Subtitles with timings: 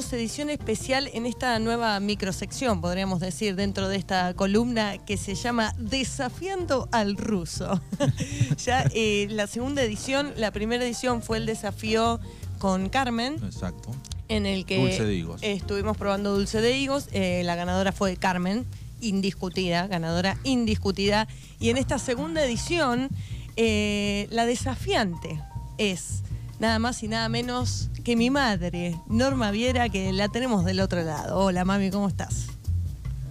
[0.00, 5.34] tenemos edición especial en esta nueva microsección, podríamos decir, dentro de esta columna que se
[5.34, 7.82] llama Desafiando al ruso.
[8.64, 12.18] ya eh, la segunda edición, la primera edición fue el desafío
[12.58, 13.34] con Carmen.
[13.44, 13.90] Exacto.
[14.28, 15.42] En el que Dulce de higos.
[15.42, 17.08] estuvimos probando dulce de higos.
[17.12, 18.64] Eh, la ganadora fue Carmen,
[19.02, 21.28] indiscutida, ganadora indiscutida.
[21.58, 23.10] Y en esta segunda edición,
[23.56, 25.42] eh, la desafiante
[25.76, 26.22] es
[26.60, 31.02] nada más y nada menos que mi madre, Norma Viera, que la tenemos del otro
[31.02, 31.38] lado.
[31.38, 32.48] Hola, mami, ¿cómo estás?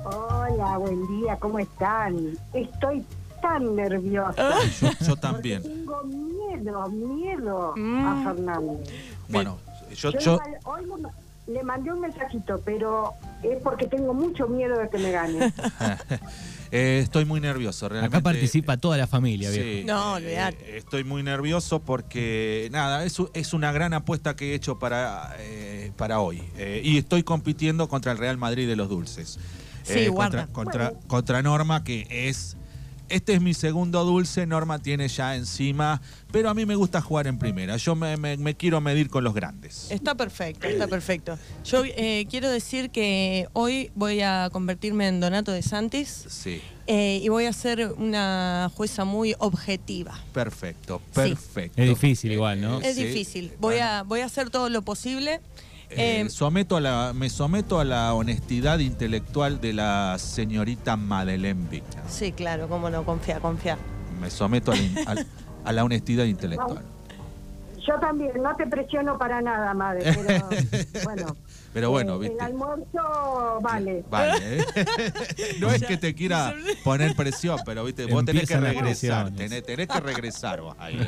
[0.04, 2.38] Hola, buen día, ¿cómo están?
[2.54, 3.06] Estoy
[3.42, 4.34] tan nerviosa.
[4.38, 4.60] Ah.
[5.02, 5.62] Yo, también.
[5.64, 8.06] Tengo miedo, miedo Mm.
[8.08, 8.80] a Fernando.
[9.30, 9.58] Bueno,
[9.96, 10.86] yo, Yo yo, hoy
[11.48, 15.54] le mandé un mensajito, pero es porque tengo mucho miedo de que me gane.
[16.72, 17.90] eh, estoy muy nervioso.
[17.90, 18.18] Realmente.
[18.18, 19.88] Acá participa toda la familia, Sí, viejo.
[19.88, 20.78] No, eh, olvidate.
[20.78, 26.20] estoy muy nervioso porque, nada, es, una gran apuesta que he hecho para, eh, para
[26.20, 26.42] hoy.
[26.58, 29.40] Eh, y estoy compitiendo contra el Real Madrid de los Dulces.
[29.84, 30.48] Sí, contra, guarda.
[30.48, 32.56] contra, contra Norma, que es.
[33.10, 37.28] Este es mi segundo dulce, Norma tiene ya encima, pero a mí me gusta jugar
[37.28, 37.76] en primera.
[37.78, 39.90] Yo me, me- me quiero medir con los grandes.
[39.90, 41.38] Está perfecto, está perfecto.
[41.66, 47.20] Yo eh, quiero decir que hoy voy a convertirme en Donato de Santis Sí, eh,
[47.24, 50.18] y voy a ser una jueza muy objetiva.
[50.34, 51.12] perfecto, Sí.
[51.16, 51.82] perfecto.
[51.82, 52.80] Es difícil igual, ¿no?
[52.82, 53.04] Es sí.
[53.06, 53.52] difícil.
[53.60, 53.86] Voy Bueno.
[53.86, 55.40] a, voy a hacer todo lo posible.
[55.92, 61.68] Eh, Eh, someto a la, me someto a la honestidad intelectual de la señorita Madeleine
[61.70, 62.04] Victor.
[62.08, 63.78] sí, claro, cómo no, confía, confía.
[64.22, 65.16] Me someto a
[65.72, 66.84] la, a honestidad intelectual.
[67.88, 70.50] Yo también, no te presiono para nada, madre, pero
[71.06, 71.36] bueno.
[71.74, 72.36] Pero bueno, eh, viste.
[72.36, 74.04] El almuerzo vale.
[74.10, 74.66] Vale, ¿eh?
[75.60, 76.54] no es que te quiera
[76.84, 81.00] poner presión, pero viste, vos tenés que regresar, tenés, tenés que regresar vos ahí.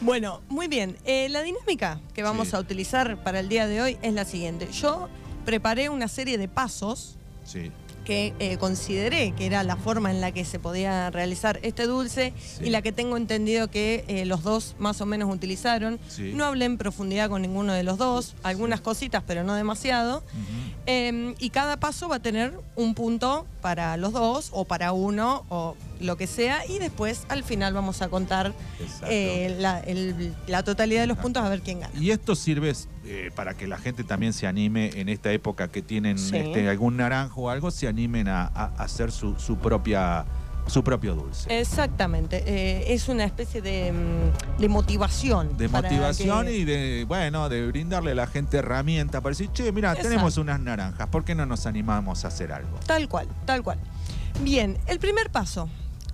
[0.00, 0.96] Bueno, muy bien.
[1.04, 2.56] Eh, la dinámica que vamos Sí.
[2.56, 4.68] a utilizar para el día de hoy es la siguiente.
[4.72, 5.08] Yo
[5.44, 7.70] preparé una serie de pasos Sí,
[8.06, 12.32] que eh, consideré que era la forma en la que se podía realizar este dulce
[12.38, 12.66] Sí.
[12.66, 15.98] y la que tengo entendido que eh, los dos más o menos utilizaron.
[16.08, 16.32] Sí.
[16.34, 20.22] No hablé en profundidad con ninguno de los dos, algunas cositas, pero no demasiado.
[20.86, 25.44] Eh, y cada paso va a tener un punto para los dos o para uno
[25.48, 26.64] o lo que sea.
[26.68, 28.52] Y después al final vamos a contar
[29.08, 31.22] eh, la, el- la totalidad de los Exacto.
[31.26, 31.92] puntos a ver quién gana.
[32.00, 32.70] Y esto sirve
[33.06, 36.36] eh, para que la gente también se anime en esta época que tienen Sí.
[36.36, 40.24] este, algún naranjo o algo, se animen a, a hacer su, su propia
[40.68, 41.60] su propio dulce.
[41.60, 42.42] Exactamente.
[42.44, 45.56] Eh, es una especie de, mm, de motivación.
[45.56, 49.70] de motivación que- y de, bueno, de brindarle a la gente herramientas para decir, che,
[49.70, 50.08] mira, Exacto.
[50.08, 52.80] tenemos unas naranjas, ¿por qué no nos animamos a hacer algo?
[52.84, 53.78] Tal cual, tal cual.
[54.40, 55.68] Bien, el primer paso.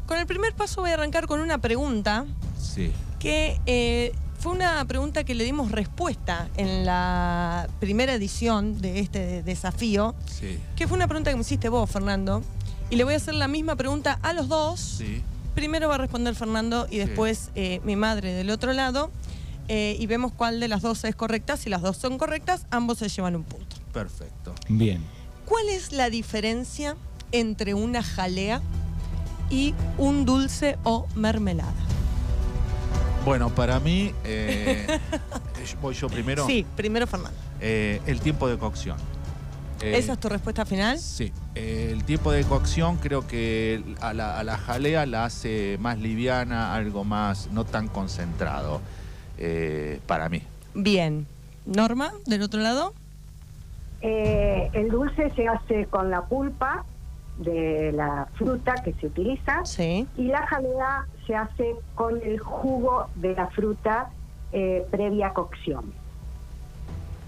[0.04, 2.26] Con el primer paso voy a arrancar con una pregunta
[2.58, 8.98] Sí, que eh, fue una pregunta que le dimos respuesta en la primera edición de
[8.98, 12.42] este desafío, sí, que fue una pregunta que me hiciste vos, Fernando.
[12.90, 14.80] Y le voy a hacer la misma pregunta a los dos.
[14.80, 15.22] sí.
[15.54, 16.98] Primero va a responder Fernando y Sí.
[17.00, 19.10] después eh, mi madre del otro lado.
[19.68, 21.56] eh, y vemos cuál de las dos es correcta.
[21.56, 23.76] Si las dos son correctas, ambos se llevan un punto.
[23.92, 24.54] Perfecto.
[24.68, 25.00] Bien.
[25.46, 26.96] ¿Cuál es la diferencia
[27.30, 28.60] entre una jalea
[29.50, 31.72] y un dulce o mermelada?
[33.24, 34.98] Bueno, para mí, eh,
[35.80, 37.38] voy yo primero, Sí, primero Fernando.
[37.60, 38.96] Eh, el tiempo de cocción.
[39.80, 40.98] Eh, ¿Esa es tu respuesta final?
[40.98, 45.76] Sí, eh, el tiempo de cocción creo que a la, a la jalea la hace
[45.80, 48.80] más liviana, algo más, no tan concentrado,
[49.38, 50.42] eh, para mí.
[50.74, 51.26] Bien.
[51.64, 52.92] Norma, del otro lado.
[54.00, 56.84] Eh, el dulce se hace con la pulpa
[57.38, 60.06] de la fruta que se utiliza Sí.
[60.16, 64.10] y la jalea se hace con el jugo de la fruta
[64.52, 65.92] eh, previa cocción.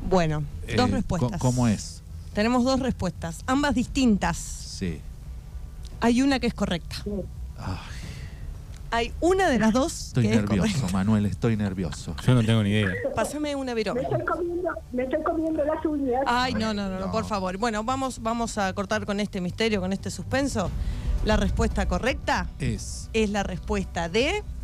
[0.08, 0.42] Bueno,
[0.76, 1.32] dos Eh, respuestas.
[1.32, 2.02] co- ¿Cómo es?
[2.34, 4.36] Tenemos dos respuestas, ambas distintas.
[4.36, 5.00] Sí.
[6.00, 6.96] Hay una que es correcta.
[7.58, 7.76] Ay,
[8.94, 10.92] Hay una de las dos estoy que es nervioso, correcta.
[10.92, 12.14] Manuel, estoy nervioso.
[12.24, 12.88] Yo no tengo ni idea.
[13.14, 14.00] Pásame una viroma.
[14.00, 16.22] Me estoy comiendo, me estoy comiendo las uñas.
[16.26, 17.56] Ay, no, no, no, no, por favor.
[17.58, 20.70] Bueno, vamos, vamos a cortar con este misterio, con este suspenso.
[21.24, 23.10] La respuesta correcta Es.
[23.12, 24.44] es la respuesta de.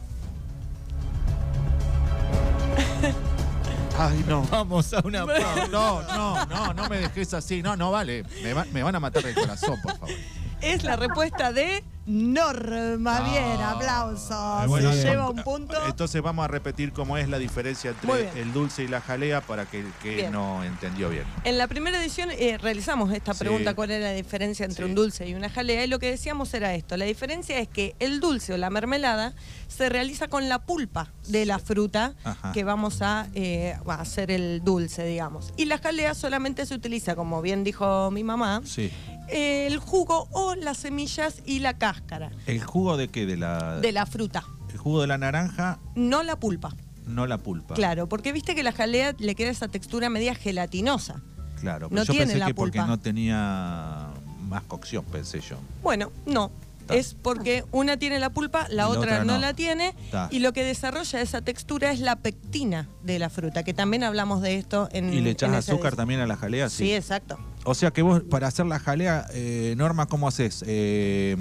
[3.98, 4.42] Ay, no.
[4.50, 7.62] Vamos a una No, no, no, no, no me dejes así.
[7.62, 8.24] No, no vale.
[8.42, 10.14] Me, va- me van a matar del corazón, por favor.
[10.62, 13.18] Es la respuesta de Norma.
[13.18, 13.30] Ah.
[13.30, 14.66] Bien, aplausos.
[14.68, 15.76] Bueno, Se son- lleva un punto.
[15.86, 19.66] Entonces vamos a repetir cómo es la diferencia entre el dulce y la jalea para
[19.66, 20.32] que el que Bien.
[20.32, 21.24] no entendió bien.
[21.44, 23.40] En la primera edición eh, realizamos esta Sí.
[23.40, 24.88] pregunta, cuál era la diferencia entre Sí.
[24.90, 27.94] un dulce y una jalea, y lo que decíamos era esto, la diferencia es que
[28.00, 29.32] el dulce o la mermelada
[29.68, 32.52] se realiza con la pulpa de la fruta Ajá.
[32.52, 35.52] que vamos a, eh, a hacer el dulce, digamos.
[35.56, 38.90] Y la jalea solamente se utiliza, como bien dijo mi mamá, Sí.
[39.32, 43.26] Eh, el jugo o las semillas y la cáscara ¿El jugo de qué?
[43.26, 46.74] De la, de la fruta, El jugo de la naranja, no la pulpa.
[47.06, 47.74] no la pulpa.
[47.74, 51.20] Claro, porque viste que la jalea le queda esa textura media gelatinosa.
[51.60, 52.86] Claro, No pero yo tiene pensé la que porque pulpa.
[52.86, 54.08] no tenía
[54.48, 55.56] más cocción, pensé yo.
[55.82, 56.50] Bueno, no.
[56.90, 56.96] Ta.
[56.96, 59.34] Es porque una tiene la pulpa, la, otra, otra no.
[59.34, 59.38] no.
[59.38, 59.94] la tiene.
[60.10, 60.28] Ta.
[60.30, 64.42] Y lo que desarrolla esa textura es la pectina de la fruta, que también hablamos
[64.42, 65.12] de esto en.
[65.12, 66.68] ¿Y le echás azúcar también a la jalea?
[66.68, 66.92] Sí.
[66.92, 67.38] exacto.
[67.64, 70.64] O sea que vos, para hacer la jalea, eh, Norma, ¿cómo haces?
[70.66, 71.36] Eh,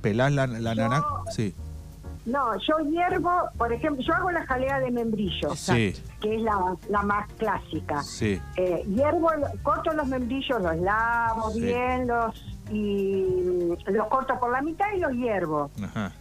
[0.00, 1.06] ¿Pelás la, la naranja?
[1.34, 1.54] Sí.
[2.24, 6.58] No, yo hiervo, por ejemplo, yo hago la jalea de membrillo, Sí, que es la,
[6.88, 8.02] la más clásica.
[8.02, 8.40] sí.
[8.56, 9.30] Eh, hiervo,
[9.62, 11.60] corto los membrillos, los lavo Sí.
[11.60, 12.34] bien, los
[12.70, 15.70] y los corto por la mitad y los hiervo.
[15.82, 16.12] Ajá.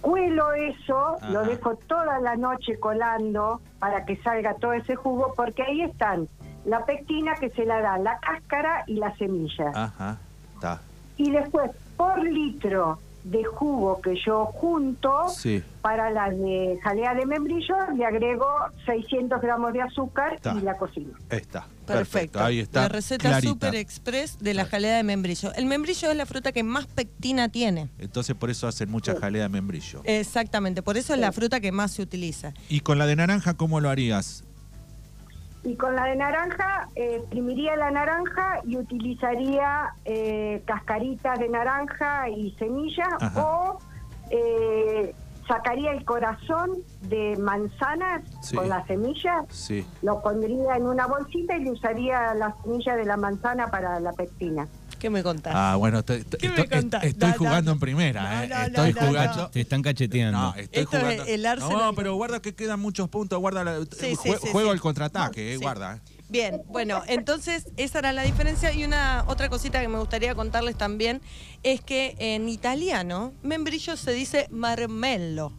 [0.00, 1.30] Cuelo eso, Ajá.
[1.30, 6.28] lo dejo toda la noche colando para que salga todo ese jugo, porque ahí están
[6.66, 9.70] la pectina que se la da la cáscara y la semilla.
[9.74, 10.18] Ajá.
[11.16, 15.62] Y después, por litro de jugo que yo junto, Sí.
[15.82, 18.46] para la de jalea de membrillo, le agrego
[18.86, 21.12] 600 gramos de azúcar y la cocino.
[21.30, 21.66] Está.
[21.92, 22.42] Perfecto.
[22.42, 22.82] Ahí está.
[22.82, 23.48] La receta clarita.
[23.48, 25.52] super express de la jalea de membrillo.
[25.54, 27.88] El membrillo es la fruta que más pectina tiene.
[27.98, 30.02] Entonces por eso hacen mucha jalea de membrillo.
[30.04, 32.54] Exactamente, por eso es la fruta que más se utiliza.
[32.68, 34.44] Y con la de naranja, ¿cómo lo harías?
[35.64, 42.28] Y con la de naranja, eh, exprimiría la naranja y utilizaría eh, cascaritas de naranja
[42.28, 43.42] y semillas Ajá.
[43.42, 43.78] o
[44.30, 45.14] eh,
[45.46, 46.70] sacaría el corazón
[47.02, 48.56] de manzanas Sí.
[48.56, 49.84] con las semillas, Sí.
[50.02, 54.12] lo pondría en una bolsita y le usaría la semilla de la manzana para la
[54.12, 54.66] pectina.
[54.98, 55.52] ¿Qué me contás?
[55.54, 57.04] Ah, bueno, te- te- ¿Qué me estoy, contás?
[57.04, 57.74] estoy No, no, jugando no.
[57.74, 58.22] en primera.
[58.22, 58.66] No, eh.
[58.68, 59.36] estoy no, jugando.
[59.42, 59.50] no.
[59.50, 60.38] Te están cacheteando.
[60.38, 61.24] No, estoy Esto es jugando.
[61.26, 61.76] el Arsenal.
[61.78, 63.38] No, pero guarda que quedan muchos puntos.
[63.38, 64.74] Guarda la- Sí, sí, jue- sí, juego sí.
[64.74, 65.62] el contraataque, eh, Sí.
[65.62, 66.00] guarda.
[66.28, 70.76] Bien, bueno, entonces esa era la diferencia y una otra cosita que me gustaría contarles
[70.76, 71.20] también
[71.62, 75.52] es que en italiano membrillo se dice marmello,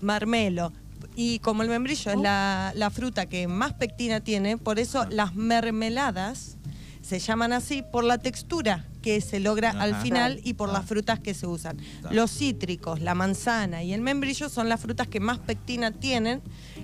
[0.00, 0.72] marmelo.
[1.14, 5.34] Y como el membrillo es la, la fruta que más pectina tiene, por eso las
[5.34, 6.56] mermeladas
[7.02, 10.74] se llaman así por la textura que se logra al final y por Ah.
[10.74, 11.76] las frutas que se usan.
[12.12, 16.40] Los cítricos, la manzana y el membrillo son las frutas que más pectina tienen,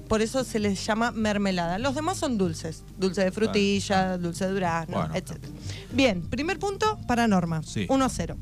[0.09, 1.79] por eso se les llama mermelada.
[1.79, 5.37] Los demás son dulces, dulce de frutilla, dulce de durazno, Bueno, etc.
[5.93, 7.87] Bien, primer punto para Norma, Sí.
[7.89, 8.37] 1 a 0.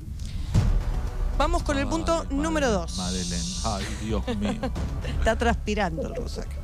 [1.39, 2.97] Vamos con el punto número Madeleine, 2.
[2.99, 3.45] Madeleine.
[3.65, 4.73] Ay, Dios mío.
[5.19, 6.59] Está transpirando el Rosario.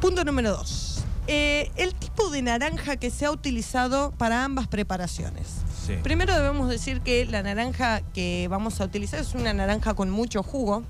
[0.00, 0.92] Punto número 2.
[1.26, 5.46] el tipo de naranja que se ha utilizado para ambas preparaciones.
[5.86, 5.94] Sí.
[6.02, 10.42] Primero debemos decir que la naranja que vamos a utilizar es una naranja con mucho
[10.42, 10.82] jugo.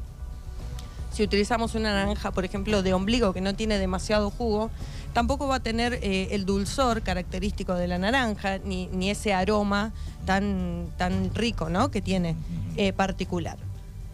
[1.16, 4.70] Si utilizamos una naranja, por ejemplo, de ombligo que no tiene demasiado jugo,
[5.14, 9.94] tampoco va a tener eh, el dulzor característico de la naranja, ni, ese aroma
[10.26, 11.90] tan, tan rico ¿no?
[11.90, 12.36] que tiene
[12.76, 13.56] eh, particular.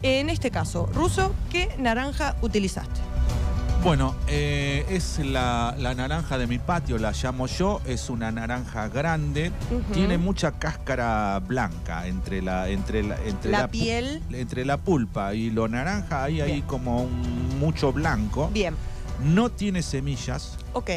[0.03, 3.12] En este caso, Ruso, ¿qué naranja utilizaste?
[3.83, 7.81] Bueno, eh, es la, la naranja de mi patio, la llamo yo.
[7.85, 9.51] Es una naranja grande.
[9.93, 14.23] Tiene mucha cáscara blanca entre la, entre la, entre La piel.
[14.31, 16.23] entre la pulpa y lo naranja.
[16.25, 18.51] Hay ahí como un- mucho blanco.
[18.53, 18.77] Bien,
[19.25, 20.91] No tiene semillas ok,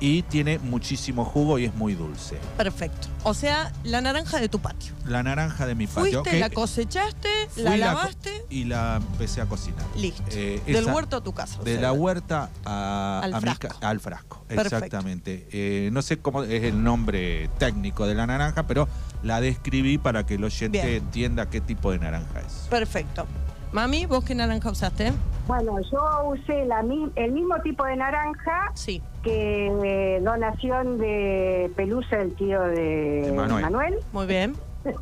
[0.00, 2.38] y tiene muchísimo jugo y es muy dulce.
[2.56, 3.08] perfecto.
[3.22, 4.94] O sea, la naranja de tu patio.
[5.04, 6.02] La naranja de mi patio.
[6.22, 9.84] Fuiste, que la cosechaste, la lavaste, y la empecé a cocinar.
[9.96, 10.22] listo.
[10.30, 11.60] Eh, Del esa- huerto a tu casa.
[11.60, 13.68] o De sea, la huerta a, Al a frasco.
[13.82, 14.44] al frasco.
[14.48, 14.76] Perfecto.
[14.76, 15.46] Exactamente.
[15.52, 18.88] Eh, no sé cómo es el nombre técnico de la naranja, pero
[19.22, 20.94] la describí para que el oyente Bien.
[21.04, 22.66] entienda qué tipo de naranja es.
[22.70, 23.26] Perfecto.
[23.72, 25.12] Mami, ¿vos qué naranja usaste?
[25.50, 29.02] Bueno, yo usé la, mi- el mismo tipo de naranja Sí.
[29.24, 33.62] que eh, donación de Pelusa, el tío de De Manuel.
[33.62, 33.94] Manuel.
[34.12, 34.54] Muy bien.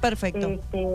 [0.00, 0.48] Perfecto.
[0.48, 0.86] Este,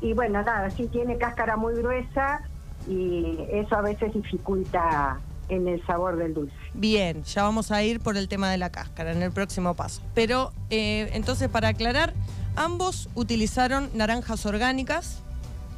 [0.00, 2.40] y bueno, nada, sí tiene cáscara muy gruesa
[2.88, 6.54] y eso a veces dificulta en el sabor del dulce.
[6.74, 10.02] Bien, ya vamos a ir por el tema de la cáscara en el próximo paso.
[10.12, 12.14] Pero eh, entonces, para aclarar,
[12.56, 15.22] ambos utilizaron naranjas orgánicas,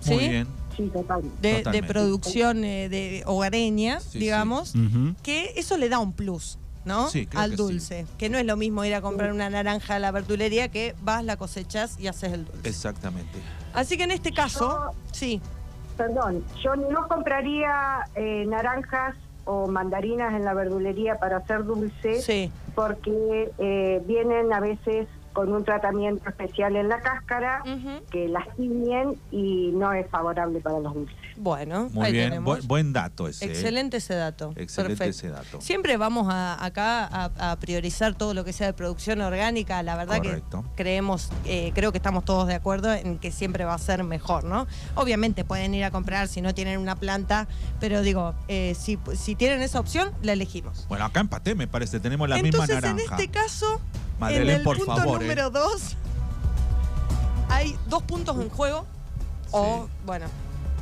[0.00, 0.14] ¿sí?
[0.14, 0.61] Muy bien.
[0.76, 0.90] Sí.
[1.40, 4.18] De, producción eh, de hogareña, Sí, sí.
[4.18, 4.74] digamos,
[5.22, 7.08] que eso le da un plus ¿no?
[7.08, 8.06] Sí, creo al que dulce.
[8.18, 11.24] Que no es lo mismo ir a comprar una naranja a la verdulería que vas,
[11.24, 12.68] la cosechas y haces el dulce.
[12.68, 13.38] Exactamente.
[13.72, 15.40] Así que en este caso, sí,
[15.96, 19.14] Perdón, yo no compraría eh, naranjas
[19.44, 22.50] o mandarinas en la verdulería para hacer dulce sí.
[22.74, 27.62] porque eh, vienen a veces con un tratamiento especial en la cáscara
[28.10, 31.16] que las tiñen y no es favorable para los dulces.
[31.36, 32.28] Bueno, Muy ahí bien.
[32.30, 32.60] tenemos.
[32.60, 33.46] Bu- buen dato ese.
[33.46, 33.48] ¿eh?
[33.48, 34.52] Excelente ese dato.
[34.56, 35.26] Excelente Perfecto.
[35.26, 35.60] ese dato.
[35.60, 39.82] Siempre vamos a- acá a, a priorizar todo lo que sea de producción orgánica.
[39.82, 40.62] La verdad Correcto.
[40.76, 44.04] que creemos, eh, creo que estamos todos de acuerdo en que siempre va a ser
[44.04, 44.66] mejor, ¿no?
[44.94, 47.48] Obviamente pueden ir a comprar si no tienen una planta,
[47.80, 50.86] pero digo, eh, si, si tienen esa opción, la elegimos.
[50.88, 51.98] Bueno, acá empaté, me parece.
[52.00, 53.14] Tenemos la Entonces, misma naranja.
[53.14, 53.80] en este caso,
[54.22, 55.24] Madeleine, en el por punto favor, ¿eh?
[55.26, 55.96] número dos,
[57.48, 58.84] hay dos puntos en juego,
[59.50, 60.26] o, bueno,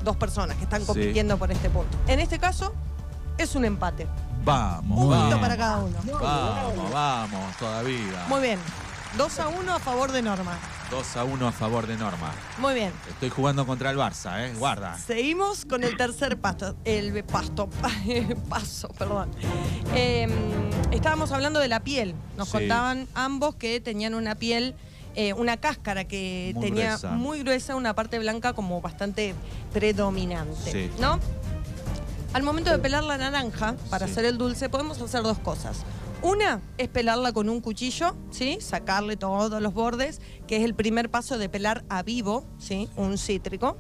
[0.05, 0.87] dos personas que están Sí.
[0.87, 1.97] compitiendo por este punto.
[2.07, 2.73] En este caso,
[3.39, 4.07] es un empate.
[4.45, 5.41] Vamos, Un Muy punto vamos.
[5.41, 5.97] para cada uno.
[6.21, 8.25] Vamos, vamos, todavía.
[8.29, 8.59] Muy bien.
[9.17, 10.57] 2 a 1 a favor de Norma.
[10.91, 12.33] 2 a 1 a favor de Norma.
[12.59, 12.93] Muy bien.
[13.09, 14.55] Estoy jugando contra el Barça, ¿eh?
[14.57, 14.97] Guarda.
[14.99, 16.77] Seguimos con el tercer pasto.
[16.85, 17.69] El pasto.
[18.49, 19.31] Paso, perdón.
[19.95, 20.29] Eh,
[20.93, 22.15] estábamos hablando de la piel.
[22.37, 22.59] Nos Sí.
[22.59, 24.75] contaban ambos que tenían una piel,
[25.17, 27.11] eh, una cáscara que Muy tenía gruesa.
[27.11, 29.35] muy gruesa, una parte blanca como bastante
[29.73, 30.71] predominante.
[30.71, 30.91] Sí.
[31.01, 31.19] ¿No?
[32.33, 34.13] Al momento de pelar la naranja para Sí.
[34.13, 35.79] hacer el dulce, podemos hacer dos cosas.
[36.23, 38.59] Una es pelarla con un cuchillo, ¿sí?
[38.61, 42.91] Sacarle todos los bordes, que es el primer paso de pelar a vivo, ¿sí?
[42.97, 43.79] Un cítrico.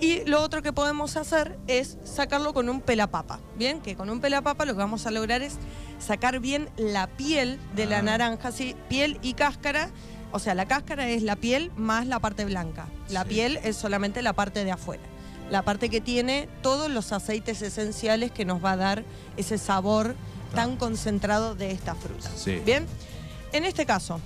[0.00, 3.38] Y lo otro que podemos hacer es sacarlo con un pelapapa.
[3.56, 5.58] Bien, que con un pelapapa lo que vamos a lograr es
[6.00, 8.02] sacar bien la piel de la Ah.
[8.02, 8.74] naranja, ¿sí?
[8.88, 9.90] Piel y cáscara.
[10.32, 12.88] O sea, la cáscara es la piel más la parte blanca.
[13.10, 13.28] La Sí.
[13.28, 15.04] piel es solamente la parte de afuera.
[15.52, 19.04] La parte que tiene todos los aceites esenciales que nos va a dar
[19.36, 20.16] ese sabor
[20.56, 22.30] tan concentrado de esta fruta.
[22.34, 22.60] Sí.
[22.64, 22.86] Bien,
[23.52, 24.18] en este caso,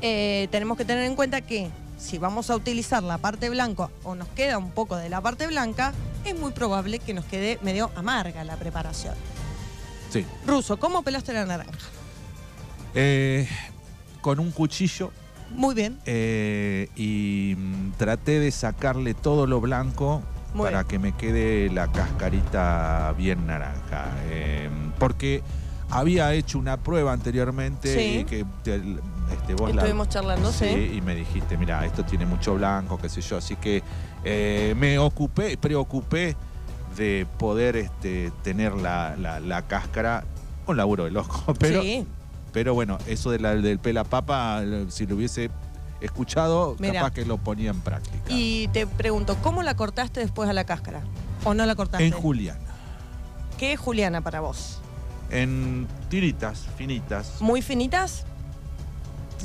[0.00, 1.68] eh, tenemos que tener en cuenta que
[1.98, 5.48] si vamos a utilizar la parte blanca o nos queda un poco de la parte
[5.48, 5.92] blanca,
[6.24, 9.14] es muy probable que nos quede medio amarga la preparación.
[10.10, 10.24] Sí.
[10.46, 11.88] Ruso, ¿cómo pelaste la naranja?
[12.94, 13.48] Eh,
[14.20, 15.10] con un cuchillo
[15.50, 20.22] Muy bien, eh, y mm, traté de sacarle todo lo blanco
[20.56, 20.88] Muy para bien.
[20.88, 24.06] que me quede la cascarita bien naranja.
[24.30, 25.42] Eh, porque
[25.90, 28.18] había hecho una prueba anteriormente Sí.
[28.20, 28.76] y que te-
[29.32, 30.92] este, vos la- estuvimos charlando, sí.
[30.96, 33.36] y me dijiste, mira, esto tiene mucho blanco, qué sé yo.
[33.36, 33.82] Así que
[34.24, 36.34] eh, me ocupé, preocupé
[36.96, 40.24] de poder este, tener la, la- la cáscara.
[40.66, 42.04] Un laburo de loco, pero, sí,
[42.52, 45.50] pero bueno, eso de la- del pela papa, si lo hubiese
[46.00, 46.94] escuchado, Mirá.
[47.00, 48.24] capaz que lo ponía en práctica.
[48.28, 51.00] Y te pregunto, ¿cómo la cortaste después a la cáscara?
[51.44, 52.06] ¿O no la cortaste?
[52.06, 52.60] en Juliana,
[53.58, 54.80] ¿Qué es Juliana para vos?
[55.30, 57.40] en tiritas finitas.
[57.40, 58.24] ¿Muy finitas?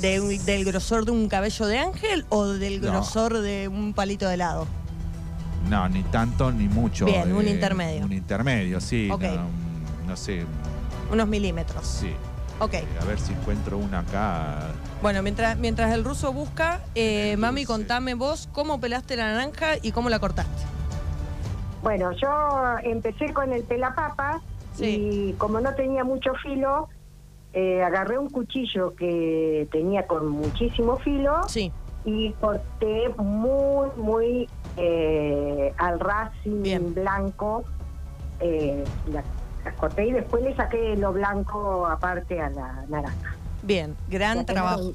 [0.00, 2.88] ¿De un- ¿Del grosor de un cabello de ángel o del No.
[2.92, 4.66] grosor de un palito de helado?
[5.68, 7.06] No, ni tanto ni mucho.
[7.06, 8.04] eh, Bien, un intermedio.
[8.04, 9.08] Un intermedio, sí.
[9.10, 9.22] Ok.
[9.22, 9.46] No,
[10.08, 10.44] no sé,
[11.10, 11.86] Unos milímetros.
[11.86, 12.12] sí.
[12.58, 12.74] Ok.
[12.74, 14.68] Eh, A ver si encuentro una acá.
[15.02, 19.90] Bueno, mientras, mientras el ruso busca, eh, mami, contame vos cómo pelaste la naranja y
[19.90, 20.62] cómo la cortaste.
[21.82, 24.40] Bueno, yo empecé con el pelapapa
[24.74, 24.86] Sí.
[24.86, 26.88] y como no tenía mucho filo,
[27.52, 31.70] eh, agarré un cuchillo que tenía con muchísimo filo Sí,
[32.04, 36.94] y corté muy, muy eh, al racing Bien.
[36.94, 37.64] blanco.
[38.40, 38.82] eh,
[39.12, 39.22] la,
[39.64, 43.36] la corté y después le saqué lo blanco aparte a la naranja.
[43.62, 44.92] Bien, gran Ya trabajo.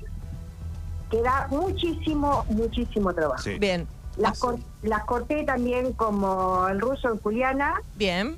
[1.10, 3.42] Queda muchísimo, muchísimo trabajo.
[3.42, 3.58] Sí.
[3.60, 8.36] Bien, Las, cor- las corté también como el ruso en Juliana bien,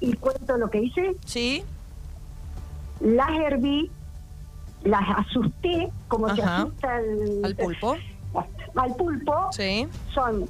[0.00, 1.16] y cuento lo que hice.
[1.24, 1.64] sí,
[3.00, 3.90] Las herví,
[4.84, 6.62] las asusté como se Ajá.
[6.62, 7.96] asusta el- al pulpo,
[8.76, 9.48] al pulpo.
[9.52, 10.48] sí, Son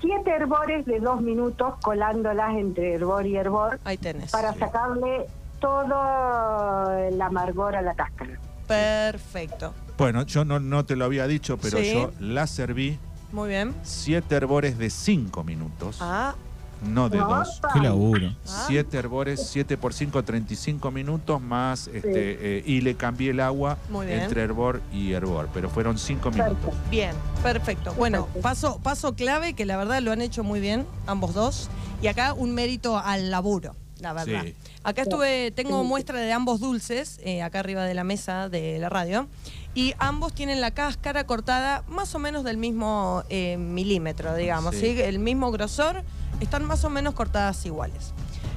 [0.00, 4.30] siete hervores de dos minutos colándolas entre hervor y hervor ahí tenés.
[4.30, 4.58] para Sí.
[4.60, 5.26] sacarle
[5.60, 8.38] todo el amargor a la cáscara.
[8.66, 11.92] Perfecto, Bueno, yo no, no te lo había dicho, pero Sí.
[11.94, 12.98] yo la serví
[13.32, 13.74] muy bien.
[13.82, 16.34] siete herbores de cinco minutos, Ah,
[16.82, 17.60] no de No, dos.
[17.72, 18.34] Qué laburo.
[18.48, 18.64] Ah.
[18.66, 23.78] Siete herbores, 7 por 5, 35 minutos más, este, eh, y le cambié el agua
[23.88, 24.20] Muy bien.
[24.20, 26.54] entre hervor y hervor, pero fueron 5 minutos.
[26.58, 26.90] Perfecto.
[26.90, 27.94] bien, perfecto.
[27.94, 28.42] Bueno, Perfecto.
[28.42, 31.70] paso, paso clave que la verdad lo han hecho muy bien, ambos dos.
[32.02, 34.42] Y acá un mérito al laburo, la verdad.
[34.44, 34.54] Sí.
[34.84, 38.88] Acá estuve, tengo muestra de ambos dulces, eh, acá arriba de la mesa de la
[38.88, 39.28] radio,
[39.74, 44.80] y ambos tienen la cáscara cortada más o menos del mismo eh, milímetro, digamos, Sí.
[44.94, 45.00] ¿sí?
[45.02, 46.02] El mismo grosor,
[46.40, 48.12] están más o menos cortadas iguales.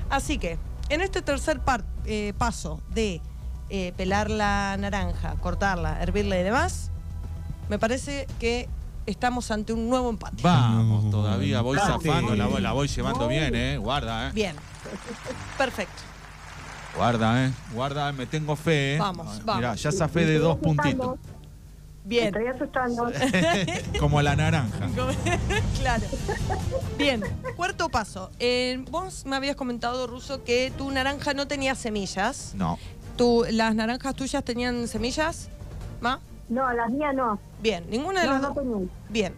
[0.10, 0.58] Así que,
[0.91, 3.22] En este tercer par- eh, paso de
[3.69, 6.89] eh, pelar la naranja, cortarla, hervirla y demás,
[7.69, 8.67] me parece que
[9.05, 10.41] estamos ante un nuevo empate.
[10.41, 12.08] Vamos, todavía voy empate.
[12.10, 13.77] zafando, la, voy- la voy llevando bien, ¿eh?
[13.77, 14.31] Guarda, ¿eh?
[14.34, 14.55] Bien.
[15.58, 16.01] Perfecto.
[16.96, 17.51] Guarda, ¿eh?
[17.74, 19.00] Guarda, me tengo fe, ¿eh?
[19.00, 19.55] Vamos, vamos.
[19.55, 21.17] Mirá, ya zafé de dos puntitos.
[22.03, 22.27] Me Bien.
[22.27, 23.12] estoy asustando.
[24.00, 24.89] Como la naranja.
[25.79, 26.03] claro.
[26.98, 27.22] Bien,
[27.55, 28.31] cuarto paso.
[28.39, 32.53] Eh, vos me habías comentado, Ruso, que tu naranja no tenía semillas.
[32.55, 32.79] No.
[33.15, 35.50] Tu, ¿Las naranjas tuyas tenían semillas?
[36.01, 36.19] ¿Ma?
[36.48, 37.39] No, las mías no.
[37.62, 38.89] Bien, ninguna de No, las no.
[39.10, 39.36] Bien.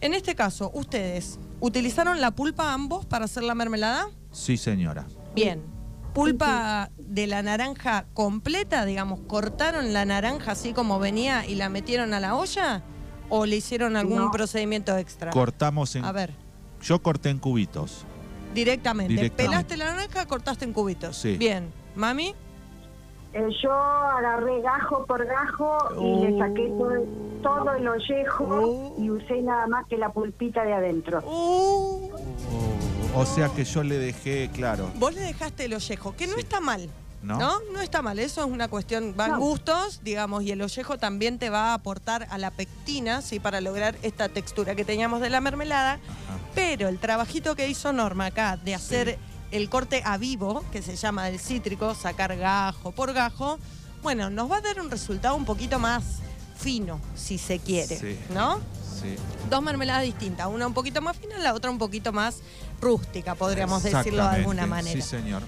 [0.00, 4.08] En este caso, ¿ustedes utilizaron la pulpa ambos para hacer la mermelada?
[4.32, 5.06] Sí, señora.
[5.34, 5.62] Bien.
[6.14, 9.20] ¿Pulpa de la naranja completa, digamos?
[9.20, 12.82] ¿Cortaron la naranja así como venía y la metieron a la olla?
[13.30, 14.30] ¿O le hicieron algún No.
[14.30, 15.30] procedimiento extra?
[15.30, 16.04] Cortamos en.
[16.04, 16.34] A ver,
[16.82, 18.04] Yo corté en cubitos.
[18.54, 19.12] directamente.
[19.14, 19.44] Directamente.
[19.50, 21.16] Pelaste la naranja, cortaste en cubitos.
[21.16, 21.36] Sí.
[21.38, 21.72] Bien.
[21.94, 22.34] ¿Mami?
[23.32, 27.06] Eh, yo agarré gajo por gajo y le saqué todo,
[27.42, 28.94] todo el ollejo Oh.
[28.98, 31.20] y usé nada más que la pulpita de adentro.
[31.26, 32.10] Uh,
[33.14, 34.90] O, sea que yo le dejé, claro.
[34.96, 36.40] vos le dejaste el ollejo, que no Sí.
[36.40, 36.88] está mal.
[37.22, 37.38] ¿No?
[37.38, 37.60] ¿No?
[37.72, 39.38] No está mal, eso es una cuestión, van No.
[39.38, 43.38] gustos, digamos, y el ollejo también te va a aportar a la pectina, ¿sí?
[43.38, 45.92] Para lograr esta textura que teníamos de la mermelada.
[45.94, 46.38] Ajá.
[46.56, 49.18] Pero el trabajito que hizo Norma acá de hacer
[49.50, 49.56] Sí.
[49.56, 53.58] el corte a vivo, que se llama del cítrico, sacar gajo por gajo,
[54.02, 56.02] bueno, nos va a dar un resultado un poquito más
[56.56, 58.18] fino, si se quiere, Sí.
[58.34, 58.58] ¿no?
[58.92, 59.16] Sí.
[59.50, 62.40] Dos mermeladas distintas, una un poquito más fina, la otra un poquito más
[62.80, 65.00] rústica, podríamos decirlo de alguna manera.
[65.00, 65.42] Sí, señor.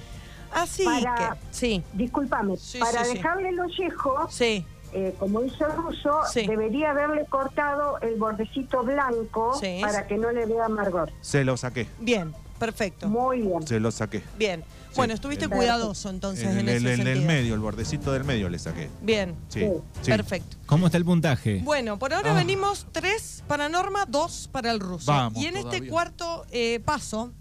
[0.53, 3.17] Así Para- que, sí, Discúlpame, Sí, para sí, sí.
[3.17, 6.47] dejarle el ollejo, sí, eh, como hizo el ruso, Sí.
[6.47, 9.79] debería haberle cortado el bordecito blanco Sí.
[9.83, 11.11] para que no le dé amargor.
[11.21, 11.89] Se lo saqué.
[11.99, 13.09] bien, perfecto.
[13.09, 13.67] Muy bien.
[13.67, 14.23] Se lo saqué.
[14.39, 14.63] Bien.
[14.97, 18.49] Bueno, estuviste el- cuidadoso entonces el, en el- ese el medio, el bordecito del medio
[18.49, 18.89] le saqué.
[19.03, 19.61] Bien, Sí.
[19.61, 19.67] Sí.
[20.03, 20.11] sí.
[20.11, 20.57] perfecto.
[20.67, 21.61] ¿Cómo está el puntaje?
[21.65, 22.35] Bueno, por ahora Ah.
[22.35, 25.11] venimos tres para Norma, dos para el ruso.
[25.13, 27.33] Vamos y en este cuarto eh, paso,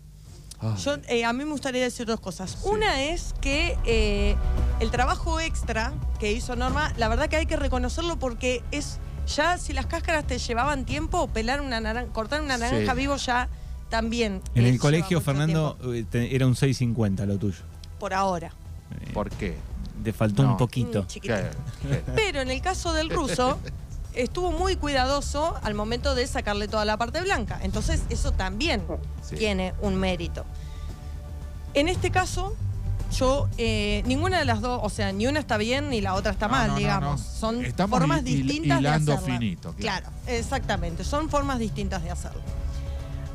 [0.60, 0.76] Ay.
[0.84, 2.58] yo, eh, a mí me gustaría decir dos cosas.
[2.64, 4.36] Una es que eh,
[4.80, 9.00] el trabajo extra que hizo Norma, la verdad que hay que reconocerlo porque es
[9.36, 12.98] ya si las cáscaras te llevaban tiempo, pelar una naranja, cortar una naranja Sí.
[12.98, 13.48] vivo ya
[13.98, 14.42] también.
[14.56, 16.18] En el colegio, Fernando, tiempo.
[16.18, 17.60] eh, era un 6.50 lo tuyo.
[18.00, 18.48] Por ahora.
[19.00, 19.56] Eh, ¿Por qué?
[20.04, 20.52] Te faltó No.
[20.54, 21.04] un poquito.
[21.04, 21.40] Mm, chiquitito.
[21.84, 21.90] ¿Qué?
[21.90, 22.04] ¿Qué?
[22.16, 23.60] Pero en el caso del ruso,
[24.16, 27.60] estuvo muy cuidadoso al momento de sacarle toda la parte blanca.
[27.62, 28.82] Entonces, eso también
[29.22, 29.36] Sí.
[29.36, 30.44] tiene un mérito.
[31.76, 32.56] En este caso,
[33.15, 36.32] yo, eh, ninguna de las dos, o sea, ni una está bien ni la otra
[36.32, 37.22] está No, mal, no, no, digamos.
[37.22, 37.26] no.
[37.39, 39.17] Son Estamos formas distintas de hacerlo.
[39.20, 40.08] finito, claro.
[40.10, 41.04] Claro, exactamente.
[41.04, 42.41] Son formas distintas de hacerlo.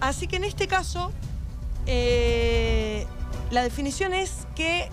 [0.00, 1.12] Así que en este caso,
[1.86, 3.06] eh,
[3.50, 4.88] la definición es que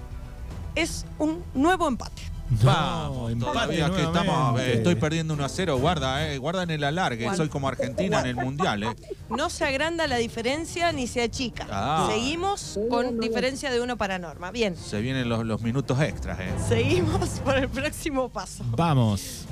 [0.75, 2.21] es un nuevo empate.
[2.63, 4.59] Vamos, empate todavía que estamos.
[4.61, 5.77] eh, estoy perdiendo 1 a 0.
[5.79, 6.37] Guarda, eh.
[6.37, 7.23] Guarda en el alargue.
[7.23, 7.37] Guarda.
[7.37, 8.95] Soy como Argentina en el mundial, eh.
[9.29, 11.65] No se agranda la diferencia ni se achica.
[11.71, 12.07] Ah.
[12.09, 14.51] Seguimos con diferencia de uno para Norma.
[14.51, 16.53] Bien, Se vienen los, los minutos extras, eh.
[16.69, 18.63] seguimos por el próximo paso.
[18.69, 19.45] Vamos.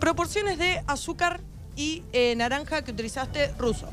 [0.00, 1.40] Proporciones de azúcar
[1.76, 3.86] y eh, naranja que utilizaste ruso.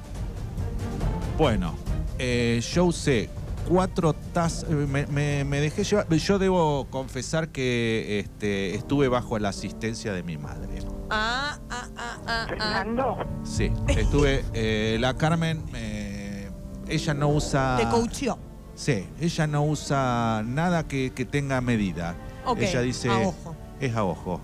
[1.37, 1.75] Bueno,
[2.17, 3.29] eh, yo usé
[3.67, 4.69] cuatro tazas.
[4.69, 6.07] Me, me- me dejé llevar.
[6.09, 10.79] Yo debo confesar que este, estuve bajo la asistencia de mi madre.
[11.09, 13.25] Ah, ah, ah, ah, ah.
[13.43, 14.43] Sí, estuve.
[14.53, 16.49] eh, la Carmen, eh,
[16.87, 17.77] ella no usa.
[17.79, 18.37] Te coacheó.
[18.75, 22.15] Sí, ella no usa nada que, que tenga medida.
[22.45, 23.09] Ok, ella dice.
[23.09, 23.55] a ojo.
[23.79, 24.39] Es a ojo.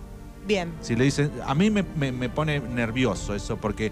[0.48, 0.74] Bien.
[0.82, 1.32] Si le dicen.
[1.46, 3.92] A mí me, me- me pone nervioso eso porque.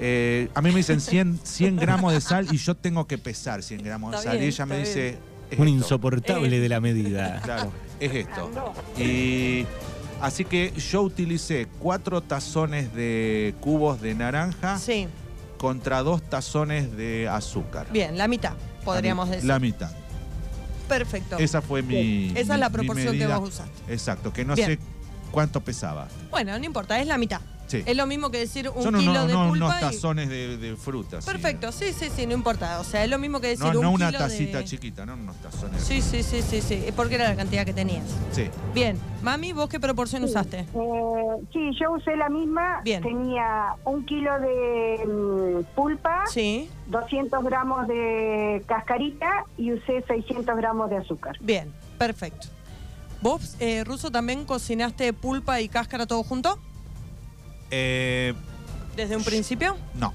[0.00, 3.62] Eh, a mí me dicen 100, 100 gramos de sal y yo tengo que pesar
[3.62, 4.38] 100 gramos de Está sal.
[4.38, 5.08] bien, y ella me dice.
[5.50, 5.78] "Es Un esto".
[5.78, 6.60] insoportable Eh.
[6.60, 7.40] de la medida.
[7.42, 8.50] Claro, es esto.
[8.98, 9.66] Y
[10.20, 15.08] así que yo utilicé cuatro tazones de cubos de naranja Sí,
[15.56, 17.86] contra dos tazones de azúcar.
[17.92, 18.52] bien, la mitad,
[18.84, 19.48] podríamos la, mi- decir.
[19.48, 19.90] La mitad.
[20.88, 21.36] Perfecto.
[21.38, 22.30] Esa fue mi.
[22.34, 23.92] Esa es la proporción que vos usaste.
[23.92, 24.68] Exacto, que no Bien.
[24.72, 24.78] sé
[25.30, 26.08] cuánto pesaba.
[26.30, 27.40] Bueno, no importa, es la mitad.
[27.66, 27.82] Sí.
[27.84, 30.28] Es lo mismo que decir un Son kilo unos, de unos- pulpa unos y- tazones
[30.30, 31.26] de, de frutas.
[31.26, 32.80] Perfecto, sí, sí, sí, no importa.
[32.80, 35.04] O sea, es lo mismo que decir No, un no una kilo de- tacita chiquita,
[35.04, 35.82] no unos tazones.
[35.82, 36.86] Sí, sí, sí, sí, sí.
[36.96, 38.04] Porque era la cantidad que tenías.
[38.32, 38.48] Sí.
[38.72, 38.98] Bien.
[39.20, 40.60] Mami, ¿vos qué proporción usaste?
[40.60, 40.66] Eh,
[41.52, 42.80] sí, yo usé la misma.
[42.84, 43.02] Bien.
[43.02, 46.70] Tenía un kilo de mm, pulpa, Sí.
[46.86, 51.36] 200 gramos de cascarita y usé 600 gramos de azúcar.
[51.40, 52.48] Bien, perfecto.
[53.20, 56.58] ¿Vos, eh, Ruso, también cocinaste pulpa y cáscara todo junto?
[57.70, 58.34] Eh,
[58.96, 59.76] ¿Desde un principio?
[59.94, 60.12] no.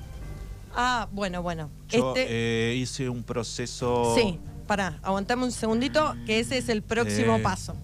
[0.76, 1.70] Ah, bueno, bueno.
[1.88, 2.26] Yo este,
[2.72, 4.39] eh, hice un proceso Sí.
[4.66, 7.39] pará, aguantame un segundito, que ese es el próximo Eh.
[7.44, 7.76] paso.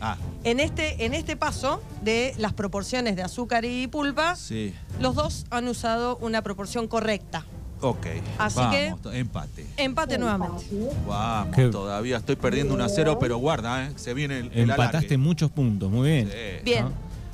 [0.00, 4.72] Ah, En este, en este paso de las proporciones de azúcar y pulpa, sí.
[4.98, 7.44] los dos han usado una proporción correcta.
[7.82, 8.06] Ok.
[8.38, 9.66] Así Vamos, que- empate.
[9.76, 10.64] Empate nuevamente.
[11.06, 13.92] Vamos, Qué- todavía estoy perdiendo 1 a 0, pero guarda, ¿eh?
[13.96, 15.18] se viene el, el Empataste alargue.
[15.18, 16.28] muchos puntos, muy bien.
[16.28, 16.62] Sí.
[16.64, 16.92] Bien, ¿no?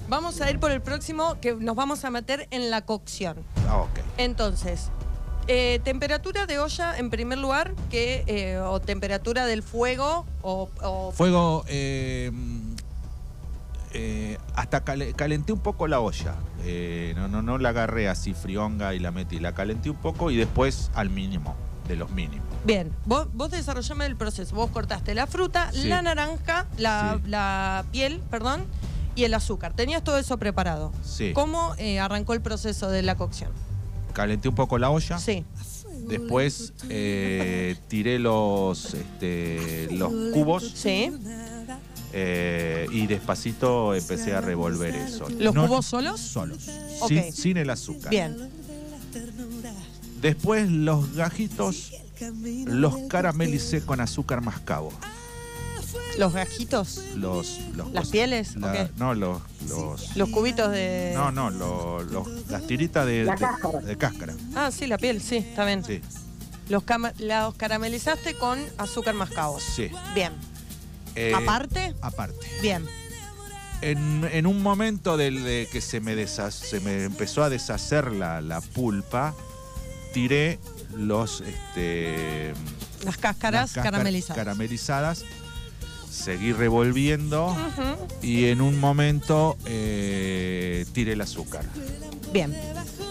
[0.08, 3.36] vamos a ir por el próximo que nos vamos a meter en la cocción.
[3.68, 3.98] Ah, ok.
[4.18, 4.90] Entonces,
[5.48, 11.12] eh, temperatura de olla en primer lugar, que, eh, o temperatura del fuego, o, o-
[11.12, 12.30] Fuego, eh,
[13.92, 16.34] eh, hasta cale- calenté un poco la olla.
[16.64, 19.38] Eh, no, no, no la agarré así frionga y la metí.
[19.38, 21.54] La calenté un poco y después al mínimo,
[21.88, 22.46] de los mínimos.
[22.64, 24.54] Bien, vos, vos desarrollame el proceso.
[24.56, 25.86] Vos cortaste la fruta, Sí.
[25.88, 27.30] la naranja, la, Sí.
[27.30, 28.64] la piel, perdón,
[29.14, 29.72] y el azúcar.
[29.74, 30.92] Tenías todo eso preparado.
[31.04, 31.32] Sí.
[31.32, 33.50] ¿Cómo eh, arrancó el proceso de la cocción?
[34.12, 35.18] Calenté un poco la olla.
[35.18, 35.44] Sí,
[36.08, 41.10] Después eh, tiré los, este, los cubos sí.
[42.18, 45.28] Eh, y despacito empecé a revolver eso.
[45.38, 46.18] ¿Los No- cubos solos?
[46.18, 46.58] Solos.
[47.08, 48.10] Sin, sin el azúcar.
[48.10, 48.36] Bien,
[50.20, 51.92] Después los gajitos
[52.66, 54.90] los caramelicé con azúcar mascabo.
[56.18, 58.88] los gajitos, Los, los las pieles, la- ¿o qué?
[58.96, 61.12] No, los, los- los cubitos de...
[61.14, 63.80] No, no, lo- los- las tiritas de, La de- cáscara.
[63.80, 64.34] de cáscara.
[64.54, 65.84] Ah, sí, la piel, sí, está bien.
[65.84, 66.00] Sí,
[66.70, 66.82] Los,
[67.18, 69.60] los caramelizaste con azúcar mascabo.
[69.60, 69.90] sí.
[70.14, 70.32] Bien.
[71.16, 71.94] Eh, ¿Aparte?
[72.00, 72.46] Aparte.
[72.62, 72.84] Bien.
[73.82, 78.12] En, en un momento del, de que se me, desha- se me empezó a deshacer
[78.12, 79.34] la, la pulpa,
[80.14, 80.58] tiré
[80.96, 82.54] los este,
[83.04, 84.36] Las cáscaras las cáscar- caramelizadas.
[84.36, 85.24] caramelizadas.
[86.10, 88.06] Seguí revolviendo Ujú.
[88.22, 91.64] y en un momento eh, tiré el azúcar.
[92.32, 92.56] Bien.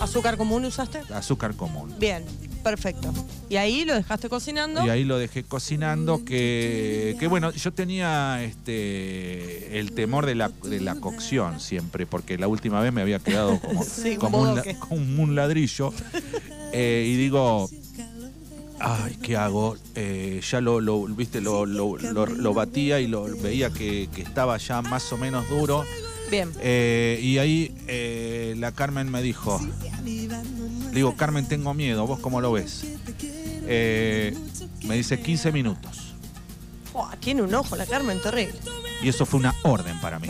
[0.01, 1.01] ¿Azúcar común usaste?
[1.13, 1.93] Azúcar común.
[1.99, 2.25] Bien,
[2.65, 3.13] perfecto.
[3.47, 4.83] Y ahí lo dejaste cocinando.
[4.83, 10.49] Y ahí lo dejé cocinando, que, que bueno, yo tenía este el temor de la,
[10.63, 14.59] de la cocción siempre, porque la última vez me había quedado como, Sí, como, un,
[14.79, 15.93] como un ladrillo.
[16.73, 17.69] Eh, y digo,
[18.79, 19.77] ay, ¿qué hago?
[19.93, 24.81] Eh, ya lo, lo- viste, lo, lo- batía y lo veía que, que estaba ya
[24.81, 25.85] más o menos duro.
[26.31, 26.49] Bien.
[26.59, 29.61] Eh, y ahí la Carmen me dijo,
[30.95, 32.85] le digo, Carmen, tengo miedo, ¿vos cómo lo ves?
[33.67, 34.33] Eh,
[34.85, 36.13] me dice 15 minutos.
[36.89, 38.57] Fua, tiene un ojo la Carmen, terrible.
[39.01, 40.29] Y eso fue una orden para mí.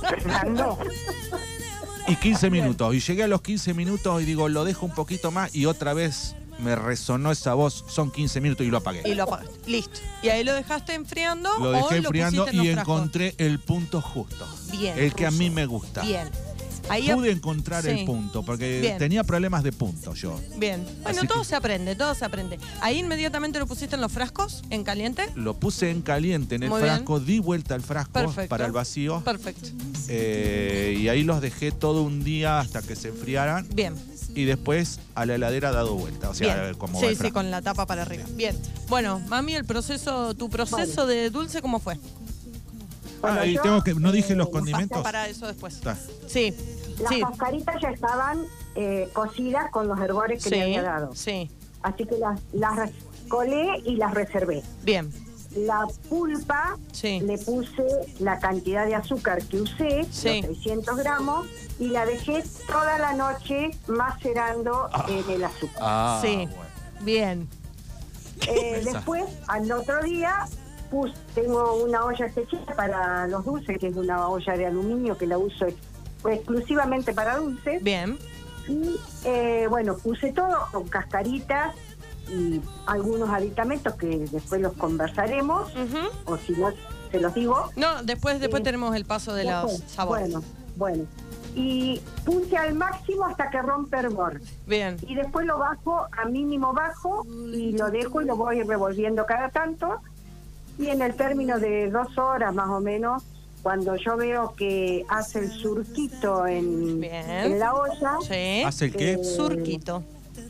[0.00, 0.80] Fernando,
[2.08, 2.92] Y 15 minutos.
[2.92, 5.94] Y llegué a los 15 minutos y digo, lo dejo un poquito más y otra
[5.94, 9.02] vez me resonó esa voz, son 15 minutos y lo apagué.
[9.04, 9.70] Y lo apagaste.
[9.70, 10.00] Listo.
[10.24, 14.44] Y ahí lo dejaste enfriando Lo dejé enfriando y encontré el punto justo.
[14.72, 14.98] Bien.
[14.98, 16.02] El que a mí me gusta.
[16.02, 16.28] Bien.
[16.92, 17.90] Ahí Pude encontrar Sí.
[17.90, 18.98] el punto, porque Bien.
[18.98, 20.38] tenía problemas de punto yo.
[20.56, 20.84] Bien.
[21.02, 22.58] Bueno, Así todo que- se aprende, todo se aprende.
[22.80, 25.28] Ahí inmediatamente lo pusiste en los frascos, en caliente.
[25.34, 26.94] Lo puse en caliente en el Muy bien.
[26.94, 28.48] frasco, di vuelta al frasco Perfecto.
[28.48, 29.20] para el vacío.
[29.24, 29.68] Perfecto.
[30.08, 33.66] eh, y ahí los dejé todo un día hasta que se enfriaran.
[33.74, 33.94] Bien.
[34.34, 36.30] Y después a la heladera dado vuelta.
[36.30, 36.74] O sea, Bien.
[36.76, 38.24] como va sí, sí, con la tapa para arriba.
[38.34, 38.56] Bien.
[38.88, 41.98] Bueno, mami, el proceso, tu proceso de dulce, ¿cómo fue?
[43.22, 45.02] Ah, y yo, tengo que, no dije los eh, condimentos.
[45.02, 45.74] Para eso después.
[45.74, 45.96] Está.
[46.26, 46.54] Sí.
[47.00, 47.20] las Sí.
[47.20, 50.54] cascaritas ya estaban eh, cocidas con los herbores que Sí.
[50.56, 51.14] le había dado.
[51.14, 51.50] Sí.
[51.82, 52.90] Así que las, las
[53.28, 54.62] colé y las reservé.
[54.82, 55.10] Bien.
[55.56, 57.20] La pulpa Sí.
[57.20, 57.84] le puse
[58.20, 60.40] la cantidad de azúcar que usé, Sí.
[60.42, 61.46] los 600 gramos,
[61.78, 65.78] y la dejé toda la noche macerando en el azúcar.
[65.80, 66.36] Ah, Sí.
[66.36, 66.62] bueno.
[67.00, 67.48] Bien.
[68.48, 70.46] Eh, después, al otro día,
[70.92, 75.26] pus- tengo una olla especial para los dulces, que es una olla de aluminio que
[75.26, 75.78] la uso ex-
[76.30, 77.82] exclusivamente para dulces.
[77.82, 78.18] Bien.
[78.68, 81.74] Y eh, bueno, puse todo con cascaritas
[82.30, 85.72] y algunos aditamentos que después los conversaremos,
[86.26, 86.68] o si no,
[87.10, 87.70] se los digo.
[87.76, 88.64] No, después, después Sí.
[88.64, 90.30] tenemos el paso de los sabores.
[90.30, 91.04] Bueno, bueno.
[91.54, 94.40] Y puse al máximo hasta que rompe hervor.
[94.66, 94.96] Bien.
[95.06, 99.50] Y después lo bajo a mínimo bajo y lo dejo y lo voy revolviendo cada
[99.50, 100.00] tanto.
[100.82, 103.22] Y en el término de dos horas más o menos,
[103.62, 107.00] cuando yo veo que hace el surquito en,
[107.56, 108.62] la olla, Sí.
[108.66, 109.12] ¿Hace el qué?
[109.12, 110.02] Eh, Surquito.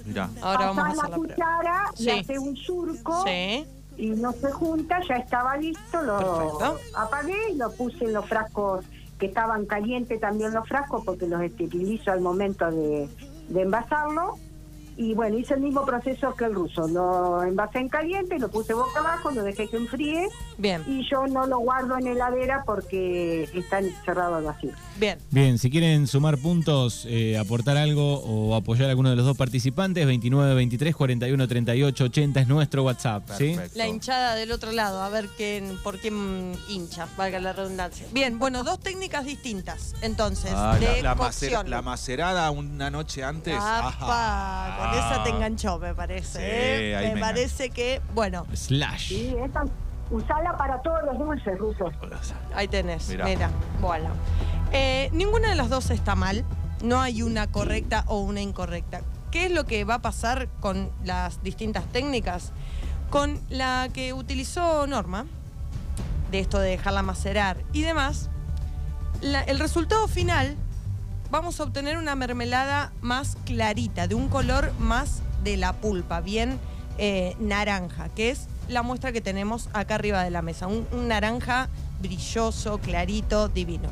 [0.07, 0.31] Mirá.
[0.40, 1.35] Ahora vamos a hacer la la prueba.
[1.35, 2.11] cuchara y Sí.
[2.11, 3.66] hace un surco Sí.
[3.99, 6.79] y no se junta, ya estaba listo, lo Perfecto.
[6.97, 8.87] apagué y lo puse en los frascos
[9.18, 13.07] que estaban calientes también los frascos porque los esterilizo al momento de,
[13.51, 14.38] de envasarlo
[14.96, 16.87] Y bueno, hice el mismo proceso que el ruso.
[16.88, 20.28] Lo envasé en caliente, lo puse boca abajo, lo dejé que enfríe
[20.59, 24.70] Bien, y yo no lo guardo en heladera porque está encerrado al vacío.
[24.98, 25.18] bien.
[25.31, 29.37] Bien, si quieren sumar puntos, eh, aportar algo o apoyar a alguno de los dos
[29.37, 33.57] participantes, 29, 23, 41, 38, 80 es nuestro WhatsApp, ¿sí?
[33.74, 38.07] La hinchada del otro lado, a ver quién, por mm, hincha, valga la redundancia.
[38.12, 43.24] Bien, bueno, dos técnicas distintas, entonces, Ah, la, de la macera- la macerada una noche
[43.24, 43.55] antes.
[43.59, 46.38] Apa, Con esa te enganchó, me parece.
[46.38, 46.97] Sí, ¿eh?
[46.97, 49.09] ahí Me me parece que, bueno, Slash.
[49.09, 49.64] Sí, esta,
[50.11, 51.92] usala para todos los dulces rusos.
[52.55, 53.51] ahí tenés, mira, Mirá.
[53.81, 54.11] bueno.
[54.73, 56.45] Eh, ninguna de las dos está mal,
[56.83, 59.01] no hay una correcta o una incorrecta.
[59.31, 62.53] ¿Qué es lo que va a pasar con las distintas técnicas?
[63.11, 65.27] Con la que utilizó Norma,
[66.31, 68.31] de esto de dejarla macerar y demás,
[69.21, 70.57] la- el resultado final
[71.33, 76.61] vamos a obtener una mermelada más clarita, de un color más de la pulpa, bien
[76.99, 80.66] eh, naranja, que es la muestra que tenemos acá arriba de la mesa.
[80.66, 81.71] Un, naranja
[82.03, 83.88] brilloso, clarito, divino.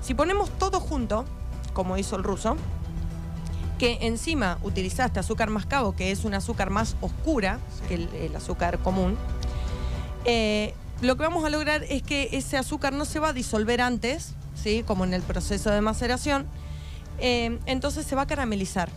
[0.00, 1.24] Si ponemos todo junto,
[1.72, 2.56] como hizo el ruso,
[3.80, 8.78] que encima utilizaste azúcar mascabo, que es un azúcar más oscura que el, el azúcar
[8.78, 9.18] común,
[10.24, 10.72] eh,
[11.02, 14.34] lo que vamos a lograr es que ese azúcar no se va a disolver antes,
[14.54, 14.84] ¿sí?
[14.86, 16.46] como en el proceso de maceración,
[17.18, 18.88] eh, entonces se va a caramelizar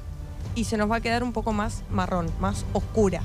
[0.55, 3.21] y se nos va a quedar un poco más marrón, más oscura,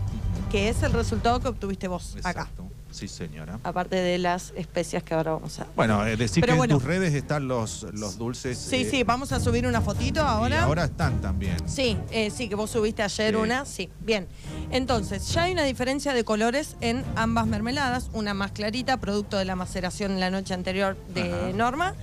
[0.51, 2.49] que es el resultado que obtuviste vos acá.
[2.91, 3.59] Sí, señora.
[3.65, 5.67] aparte de las especias que ahora vamos a...
[5.75, 6.75] Bueno, eh, decir Pero que bueno.
[6.75, 8.57] en tus redes están los, los dulces.
[8.57, 10.59] Sí, eh, sí, vamos a subir una fotito ahora.
[10.59, 11.57] Y ahora están también.
[11.69, 13.41] Sí, eh, sí, que vos subiste ayer Sí.
[13.41, 13.91] una, sí.
[13.99, 14.29] Bien.
[14.71, 19.45] Entonces, ya hay una diferencia de colores en ambas mermeladas, una más clarita, producto de
[19.45, 21.53] la maceración en la noche anterior de Ajá.
[21.53, 21.95] Norma,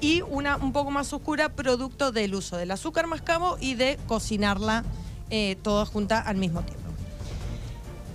[0.00, 4.84] y una un poco más oscura, producto del uso del azúcar mascabo y de cocinarla
[5.30, 6.88] eh, toda junta al mismo tiempo.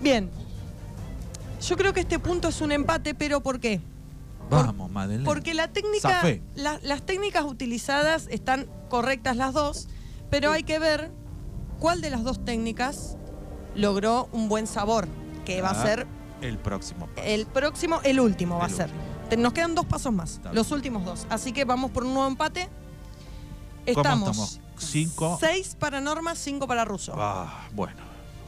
[0.01, 0.29] Bien.
[1.61, 3.79] Yo creo que este punto es un empate, pero ¿por qué?
[4.49, 5.25] Vamos, Madeleine.
[5.25, 6.21] Porque la técnica,
[6.55, 9.87] la- las técnicas utilizadas están correctas las dos,
[10.29, 11.11] pero hay que ver
[11.79, 13.17] cuál de las dos técnicas
[13.75, 15.07] logró un buen sabor,
[15.45, 16.07] que va a Ah, ser
[16.41, 17.07] el próximo.
[17.07, 17.25] paso.
[17.27, 18.87] el próximo, el último va a ser.
[18.87, 19.12] último.
[19.35, 21.25] Te- Nos quedan dos pasos más, Está los últimos dos.
[21.29, 22.65] Así que vamos por un nuevo empate.
[22.65, 24.29] ¿Cómo Estamos.
[24.29, 24.59] estamos?
[24.77, 25.37] Cinco.
[25.39, 27.13] Seis para Norma, cinco para Russo.
[27.17, 27.97] Ah, bueno.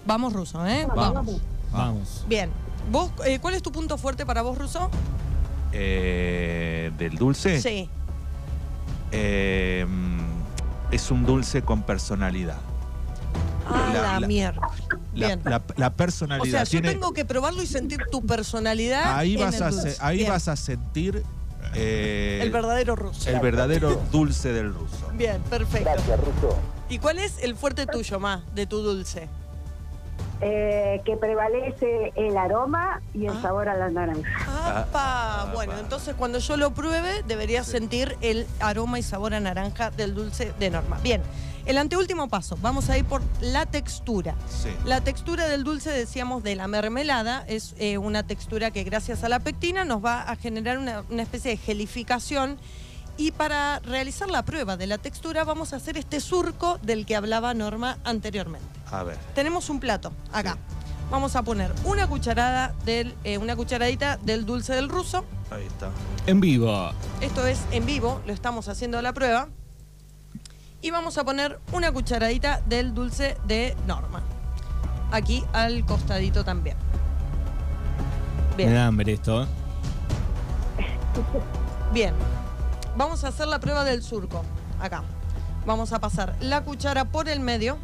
[0.05, 0.85] Vamos, Russo, ¿eh?
[0.95, 1.41] Vamos.
[1.71, 2.25] Vamos.
[2.27, 2.51] Bien.
[2.91, 4.91] ¿Vos, eh, ¿Cuál es tu punto fuerte para vos, Russo?
[5.71, 7.59] Eh, ¿Del dulce?
[7.59, 7.89] Sí.
[9.11, 9.87] Eh,
[10.91, 12.59] es un dulce con personalidad.
[13.67, 14.61] Ah, La- mierda.
[15.13, 15.41] La, Bien.
[15.45, 16.91] la- la O personalidad sea, yo tiene.
[16.91, 19.17] tengo que probarlo y sentir tu personalidad.
[19.17, 19.95] ahí en vas, el a, dulce.
[19.99, 20.29] ahí Bien.
[20.29, 21.23] vas a sentir
[21.73, 23.29] eh, El verdadero ruso.
[23.29, 25.09] el verdadero dulce del ruso.
[25.13, 25.91] Bien, perfecto.
[26.89, 29.27] ¿Y cuál es el fuerte tuyo, más de tu dulce?
[30.41, 33.41] Eh, que prevalece el aroma y el Ah.
[33.41, 34.29] sabor a la naranja.
[34.81, 34.91] ¡Apa!
[35.43, 39.91] ah, bueno, entonces cuando yo lo pruebe, debería sentir el aroma y sabor a naranja
[39.91, 40.99] del dulce de Norma.
[41.01, 41.21] Bien,
[41.65, 42.57] el anteúltimo paso.
[42.61, 44.35] Vamos a ir por la textura.
[44.49, 44.69] Sí.
[44.85, 49.29] La textura del dulce, decíamos, de la mermelada, es eh, una textura que gracias a
[49.29, 52.57] la pectina nos va a generar una, una especie de gelificación.
[53.17, 57.15] Y para realizar la prueba de la textura vamos a hacer este surco del que
[57.15, 58.67] hablaba Norma anteriormente.
[58.91, 59.17] A ver.
[59.33, 60.57] Tenemos un plato acá.
[61.09, 65.23] Vamos a poner una cucharada del, eh, una cucharadita del dulce del ruso.
[65.51, 65.91] Ahí está.
[66.25, 66.91] En vivo.
[67.21, 69.49] Esto es en vivo, lo estamos haciendo la prueba.
[70.85, 74.21] Y vamos a poner una cucharadita del dulce de Norma.
[75.11, 76.77] Aquí al costadito también.
[78.51, 79.41] Me Bien, da hambre esto.
[79.41, 79.47] ¿eh?
[81.91, 82.13] bien.
[82.95, 84.43] Vamos a hacer la prueba del surco.
[84.79, 85.01] Acá.
[85.65, 87.79] Vamos a pasar la cuchara por el medio.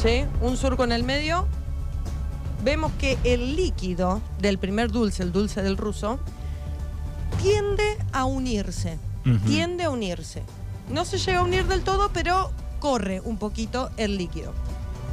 [0.00, 0.24] ¿Sí?
[0.40, 1.48] Un surco en el medio.
[2.62, 6.20] Vemos que el líquido del primer dulce, el dulce del ruso,
[7.42, 8.98] tiende a unirse.
[9.46, 10.42] Tiende a unirse.
[10.88, 12.50] No se llega a unir del todo, pero
[12.80, 14.52] corre un poquito el líquido.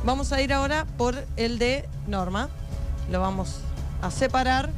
[0.05, 2.49] Vamos a ir ahora por el de Norma.
[3.11, 3.59] Lo vamos
[4.01, 4.71] a separar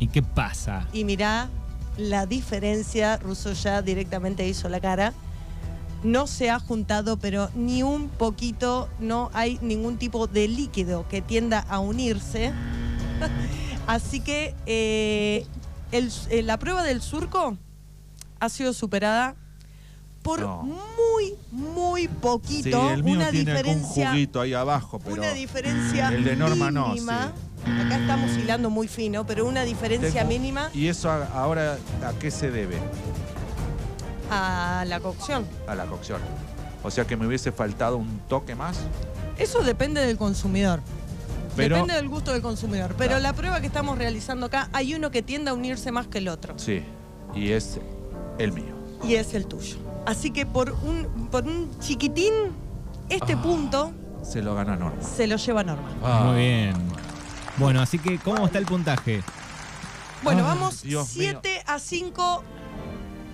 [0.00, 0.86] ¿Y qué pasa?
[0.92, 1.48] y mirá
[1.96, 3.16] la diferencia.
[3.18, 5.12] Russo ya directamente hizo la cara.
[6.04, 11.20] No se ha juntado, pero ni un poquito, no hay ningún tipo de líquido que
[11.22, 12.52] tienda a unirse.
[13.88, 15.44] Así que eh,
[15.92, 17.56] el- eh, la prueba del surco
[18.40, 19.34] ha sido superada
[20.22, 20.62] por No.
[20.62, 22.90] muy, muy Sí, poquito.
[22.90, 26.88] el mío una tiene diferencia juguito ahí abajo, pero una diferencia el de Norma no,
[26.88, 27.32] mínima.
[27.64, 30.70] Acá estamos hilando muy fino, pero una diferencia Tengo- mínima.
[30.74, 32.78] ¿Y eso a- ahora a qué se debe?
[34.30, 35.46] a la cocción.
[35.66, 36.20] a la cocción.
[36.82, 38.78] O sea que me hubiese faltado un toque más.
[39.38, 40.80] Eso depende del consumidor.
[41.58, 42.94] Pero- Depende del gusto del consumidor.
[42.96, 43.22] Pero Claro.
[43.22, 46.28] la prueba que estamos realizando acá, hay uno que tiende a unirse más que el
[46.28, 46.58] otro.
[46.58, 46.82] Sí,
[47.34, 47.78] y es
[48.38, 48.74] el mío.
[49.04, 49.76] Y es el tuyo.
[50.06, 52.32] Así que por un, por un chiquitín,
[53.10, 53.42] este Ah.
[53.42, 53.92] punto
[54.22, 55.02] Se lo gana Norma.
[55.02, 55.88] se lo lleva Norma.
[56.02, 56.22] Ah.
[56.26, 56.74] Muy bien.
[57.58, 59.22] Bueno, así que, ¿cómo está el puntaje?
[60.22, 62.42] Bueno, vamos Dios 7 a 5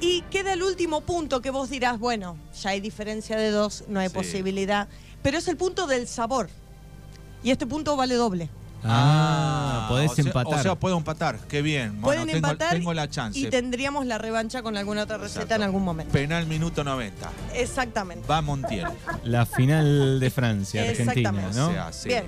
[0.00, 4.00] y queda el último punto que vos dirás, bueno, ya hay diferencia de dos, no
[4.00, 4.14] hay Sí.
[4.14, 4.88] posibilidad,
[5.22, 6.50] pero es el punto del sabor.
[7.44, 8.48] Y este punto vale doble.
[8.86, 10.58] Ah, podés o sea- empatar.
[10.60, 11.38] O sea, puedo empatar.
[11.48, 12.00] Qué bien.
[12.00, 13.38] Bueno, Pueden tengo, empatar tengo la chance.
[13.38, 15.54] y tendríamos la revancha con alguna otra receta Exacto.
[15.56, 16.12] en algún momento.
[16.12, 17.30] Penal minuto 90.
[17.54, 18.26] Exactamente.
[18.28, 18.86] Va Montiel.
[19.22, 21.56] La final de Francia, Argentina, Exactamente.
[21.58, 21.68] ¿no?
[21.68, 22.08] O sea, sí.
[22.08, 22.24] Bien.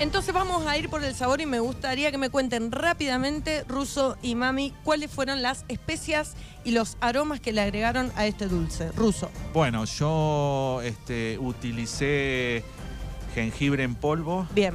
[0.00, 4.16] Entonces vamos a ir por el sabor y me gustaría que me cuenten rápidamente, Ruso
[4.22, 6.34] y Mami, cuáles fueron las especias
[6.64, 8.92] y los aromas que le agregaron a este dulce.
[8.92, 9.28] Ruso.
[9.52, 12.62] Bueno, yo este, utilicé
[13.34, 14.74] jengibre en polvo, Bien.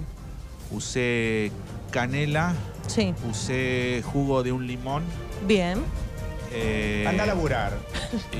[0.71, 1.51] usé
[1.91, 2.53] canela,
[2.87, 3.13] Sí.
[3.29, 5.03] usé jugo de un limón.
[5.47, 5.79] Bien.
[6.55, 7.73] eh, Anda a laburar.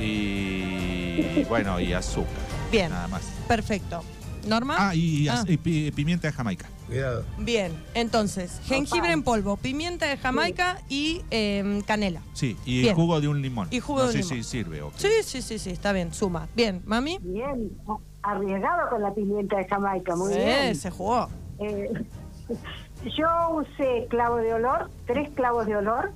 [0.00, 2.28] y bueno, y azúcar.
[2.70, 2.90] Bien.
[2.90, 3.22] Nada más.
[3.48, 4.02] Perfecto.
[4.46, 4.76] ¿Norma?
[4.78, 5.42] Ah, y, Ah.
[5.48, 6.68] y pi- pimienta de Jamaica.
[6.86, 7.24] Cuidado.
[7.38, 7.72] Bien.
[7.94, 12.20] Entonces, jengibre en polvo, pimienta de Jamaica y em, canela.
[12.34, 12.94] Sí, y Bien.
[12.94, 13.68] jugo de un limón.
[13.70, 14.36] Y jugo no de sé limón.
[14.36, 14.98] si sirve o qué.
[14.98, 16.12] Sí, sí, sí, sí, está bien.
[16.12, 16.46] Suma.
[16.54, 16.82] Bien.
[16.84, 17.18] ¿Mami?
[17.22, 17.70] Bien,
[18.24, 20.74] arriesgado con la pimienta de Jamaica, muy bien.
[20.74, 21.28] se jugó.
[21.58, 21.92] Eh,
[23.16, 26.12] yo usé clavo de olor, tres clavos de olor,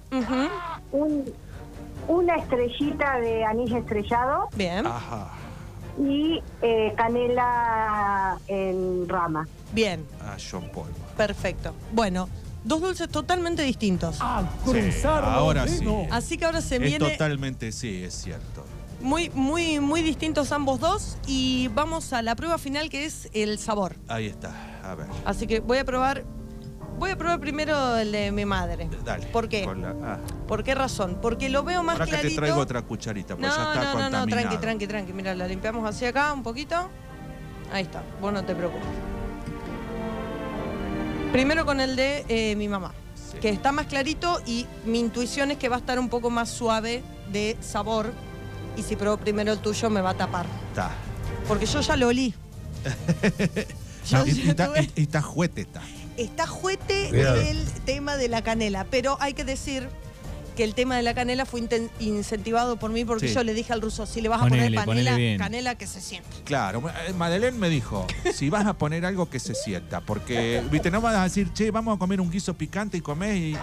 [0.92, 1.24] un-
[2.08, 4.86] una estrellita de anís estrellado Bien.
[4.86, 5.28] Ajá.
[6.00, 9.46] y eh, canela en rama.
[9.72, 10.04] Bien.
[10.22, 10.88] Ah, John Paul.
[11.16, 11.74] Perfecto.
[11.92, 12.28] Bueno,
[12.64, 14.16] dos dulces totalmente distintos.
[14.16, 15.84] Sí, ahora sí.
[16.10, 18.64] Así que ahora se Es viene totalmente, sí, es cierto.
[19.00, 21.18] Muy, muy, muy distintos ambos dos.
[21.26, 23.96] Y vamos a la prueba final que es el sabor.
[24.08, 24.50] Ahí está.
[24.84, 25.06] A ver.
[25.24, 26.24] Así que voy a probar.
[26.98, 28.90] Voy a probar primero el de mi madre.
[29.04, 29.26] Dale.
[29.28, 29.64] ¿Por qué?
[29.64, 30.18] Con la- ah.
[30.48, 31.18] ¿Por qué razón?
[31.22, 32.40] Porque lo veo más Ahora que te clarito.
[32.40, 34.26] traigo otra cucharita, pues no, ya está no, no, no, contaminado.
[34.48, 35.12] tranqui, tranqui, tranqui.
[35.12, 36.74] Mira, la limpiamos hacia acá un poquito.
[37.72, 38.88] Ahí está, vos no te preocupes.
[41.32, 43.38] Primero con el de eh, mi mamá, Sí.
[43.38, 46.48] que está más clarito y mi intuición es que va a estar un poco más
[46.48, 48.12] suave de sabor.
[48.78, 50.46] Y si pruebo primero el tuyo me va a tapar.
[50.70, 50.90] Está.
[51.46, 52.32] Porque yo ya lo olí.
[54.08, 55.82] Yo y, ya y está, tuve- y- está juete, está.
[56.16, 57.40] Está juete Cuidado.
[57.42, 59.88] el tema de la canela, pero hay que decir
[60.56, 61.62] que el tema de la canela fue
[62.00, 63.34] incentivado por mí porque Sí.
[63.34, 66.28] yo le dije al ruso, si le vas a poner panela, canela que se siente.
[66.44, 70.90] Claro, eh, Madeleine me dijo, si vas a poner algo que se sienta, porque, viste,
[70.90, 73.56] no vas a decir, che, vamos a comer un guiso picante y comés y, y-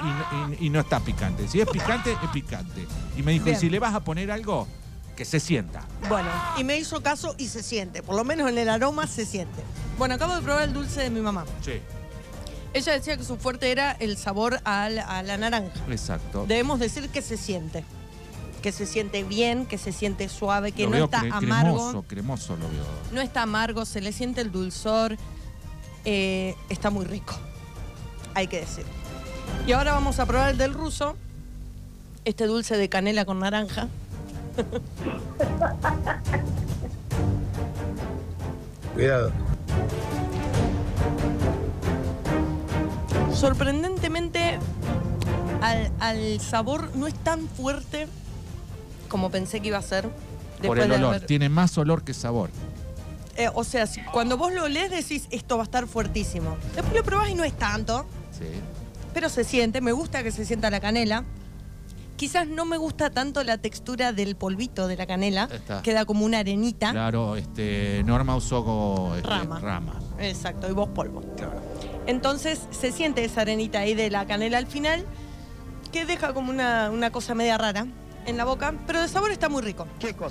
[0.61, 1.47] y- y no está picante.
[1.47, 2.85] Si es picante, es picante.
[3.17, 3.57] Y me dijo, Bien.
[3.57, 4.67] y si le vas a poner algo,
[5.15, 5.85] que se sienta.
[6.09, 9.25] Bueno, y me hizo caso y se siente, por lo menos en el aroma se
[9.25, 9.63] siente.
[9.97, 11.45] Bueno, acabo de probar el dulce de mi mamá.
[11.63, 11.79] Sí,
[12.73, 15.71] Ella decía que su fuerte era el sabor a la, a la naranja.
[15.89, 16.45] exacto.
[16.47, 17.83] Debemos decir que se siente.
[18.61, 21.75] Que se siente bien, que se siente suave, que Lo no veo está cre- amargo.
[21.77, 22.83] Cremoso, cremoso lo veo.
[23.13, 25.17] No está amargo, se le siente el dulzor.
[26.03, 27.33] eh, está muy rico,
[28.33, 28.85] hay que decir.
[29.67, 31.15] Y ahora vamos a probar el del ruso.
[32.25, 33.87] Este dulce de canela con naranja.
[38.93, 39.31] Cuidado.
[43.33, 44.57] Sorprendentemente,
[45.61, 48.07] al, al sabor no es tan fuerte
[49.09, 50.09] como pensé que iba a ser.
[50.65, 52.49] Por el olor, haber- tiene más olor que sabor.
[53.35, 56.55] Eh, o sea, si- cuando vos lo olés decís, esto va a estar fuertísimo.
[56.75, 58.05] Después lo probás y no es tanto.
[58.37, 58.45] Sí.
[59.13, 61.23] pero se siente, me gusta que se sienta la canela.
[62.15, 65.81] Quizás no me gusta tanto la textura del polvito de la canela, Está.
[65.81, 66.91] queda como una arenita.
[66.91, 69.59] Claro, este, Norma usó este, Rama.
[69.59, 69.99] rama.
[70.19, 71.21] Exacto, y vos polvo.
[71.35, 71.61] Claro.
[72.07, 75.03] Entonces se siente esa arenita ahí de la canela al final,
[75.91, 77.85] que deja como una, una cosa media rara
[78.25, 79.85] en la boca, pero de sabor está muy rico.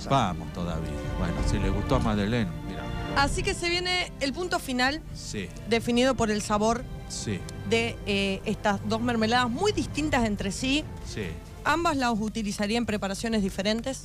[0.09, 0.91] Vamos todavía.
[1.19, 2.83] Bueno, si le gustó a Madeleine, mira.
[3.17, 7.39] Así que se viene el punto final Sí, definido por el sabor sí,
[7.71, 10.83] de eh, estas dos mermeladas muy distintas entre sí.
[11.07, 11.27] sí.
[11.65, 14.05] Ambas las utilizaría en preparaciones diferentes.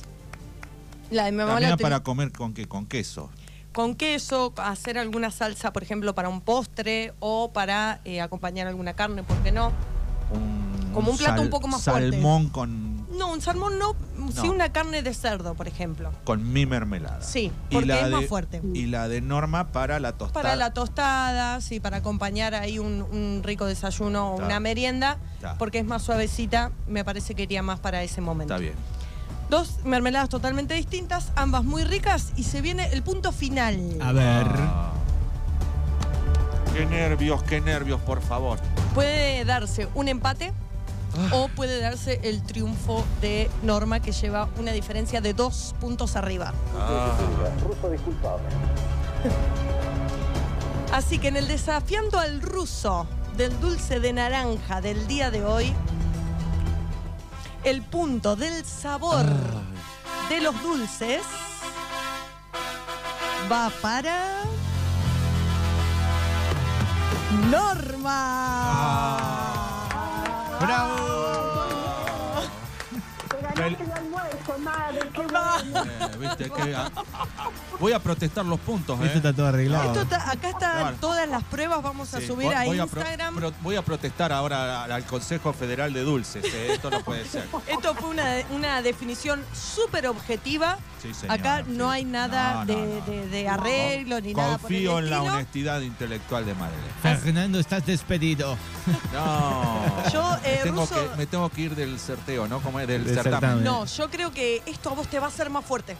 [1.10, 3.30] La de mi mamá la para comer con qué, con queso.
[3.72, 8.94] con queso, hacer alguna salsa, por ejemplo, para un postre o para eh, acompañar alguna
[8.94, 9.72] carne, ¿por qué no?
[10.32, 12.10] Un, Como un plato un poco más fuerte.
[12.12, 13.94] Salmón con, No, un salmón no,
[14.30, 14.52] sí No.
[14.52, 16.10] una carne de cerdo, por ejemplo.
[16.24, 17.22] con mi mermelada.
[17.22, 18.62] Sí, Y porque la es más de- fuerte.
[18.74, 20.42] Y la de Norma para la tostada.
[20.42, 25.56] Para la tostada, sí, para acompañar ahí un, un rico desayuno o una merienda, Está.
[25.58, 28.54] porque es más suavecita, me parece que iría más para ese momento.
[28.54, 28.74] Está bien.
[29.50, 33.96] Dos mermeladas totalmente distintas, ambas muy ricas y se viene el punto final.
[34.00, 34.46] A ver.
[34.48, 34.92] Ah.
[36.72, 38.58] Qué nervios, qué nervios, por favor.
[38.94, 40.52] Puede darse un empate
[41.16, 41.30] Ah.
[41.32, 46.52] o puede darse el triunfo de Norma que lleva una diferencia de dos puntos arriba.
[46.76, 47.16] Ah.
[50.92, 53.06] Así que en el desafiando al ruso
[53.36, 55.72] del dulce de naranja del día de hoy,
[57.64, 59.26] el punto del sabor
[60.28, 61.22] de los dulces
[63.50, 64.44] va para
[67.50, 69.29] Norma.
[73.78, 75.84] El almuerzo, madre, qué bueno.
[75.84, 76.50] Eh, ¿viste?
[76.50, 76.76] Que,
[77.80, 79.06] voy a protestar los puntos, ¿eh?
[79.06, 79.86] Esto está todo arreglado.
[79.88, 80.96] Esto está- acá están Claro.
[81.00, 83.34] todas las pruebas, vamos a Sí, subir voy- a voy Instagram.
[83.36, 86.44] pro- voy a protestar ahora al, al Consejo Federal de Dulces.
[86.44, 86.72] ¿eh?
[86.74, 87.48] Esto no puede ser.
[87.66, 90.78] Esto fue una, una definición súper objetiva.
[91.02, 93.06] Sí, señora, Acá no hay nada No, no, de, no.
[93.06, 96.92] de- de arreglo ni nada por el Confío en la honestidad intelectual de Madeleine.
[97.02, 98.56] Fernando, estás despedido.
[99.12, 100.10] No.
[100.12, 102.60] Yo, eh, me, tengo que, me tengo que ir del sorteo, ¿no?
[102.60, 103.40] Como es del, Del certamen.
[103.40, 103.64] certamen.
[103.64, 105.96] No, yo creo que esto a vos te va a hacer más fuerte.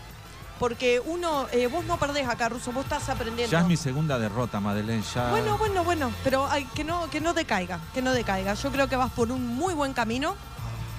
[0.61, 3.50] Porque uno, eh, vos no perdés acá, Ruso, vos estás aprendiendo.
[3.50, 5.02] Ya es mi segunda derrota, Madeleine.
[5.14, 5.30] Ya.
[5.30, 8.52] Bueno, bueno, bueno, pero hay, que, no, que no decaiga, que no decaiga.
[8.52, 10.36] Yo creo que vas por un muy buen camino.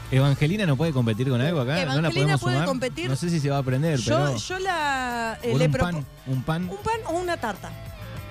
[0.09, 1.73] Evangelina no puede competir con algo acá.
[1.73, 2.67] no la Evangelina podemos puede sumar?
[2.67, 3.07] competir.
[3.09, 4.35] No sé si se va a aprender, Yo, pero.
[4.37, 7.69] yo la eh, le un propo- pan, un pan, un pan o una tarta.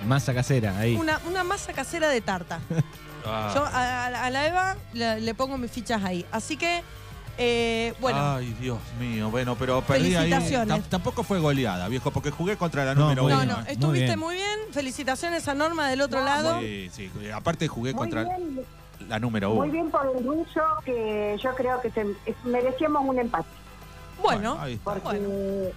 [0.05, 0.95] masa casera ahí.
[0.95, 2.59] Una, una masa casera de tarta.
[3.25, 3.51] Ah.
[3.55, 6.25] Yo a, a la Eva le, le pongo mis fichas ahí.
[6.31, 6.83] Así que,
[7.37, 9.29] eh, bueno, Ay, Dios mío.
[9.31, 10.29] Bueno, pero perdí ahí.
[10.31, 10.83] Felicitaciones.
[10.89, 13.45] Tampoco fue goleada, viejo, porque jugué contra la No, número muy no, uno.
[13.45, 13.57] bien.
[13.57, 13.73] no, ¿eh?
[13.73, 14.19] estuviste bien.
[14.19, 14.59] muy bien.
[14.71, 16.59] Felicitaciones a Norma del otro lado.
[16.59, 17.09] Sí, sí.
[17.33, 18.61] Aparte jugué Muy contra bien,
[19.07, 19.71] la número muy uno.
[19.73, 23.47] bien por el ruso, que yo creo que se, es- merecíamos un empate.
[24.21, 24.83] Bueno, ahí está.
[24.93, 25.69] Porque Bueno.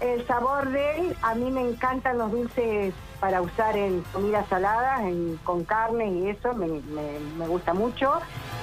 [0.00, 5.00] el sabor de él, a mí me encantan los dulces para usar en comidas saladas,
[5.02, 8.12] en- con carne y eso, me, me- me gusta mucho.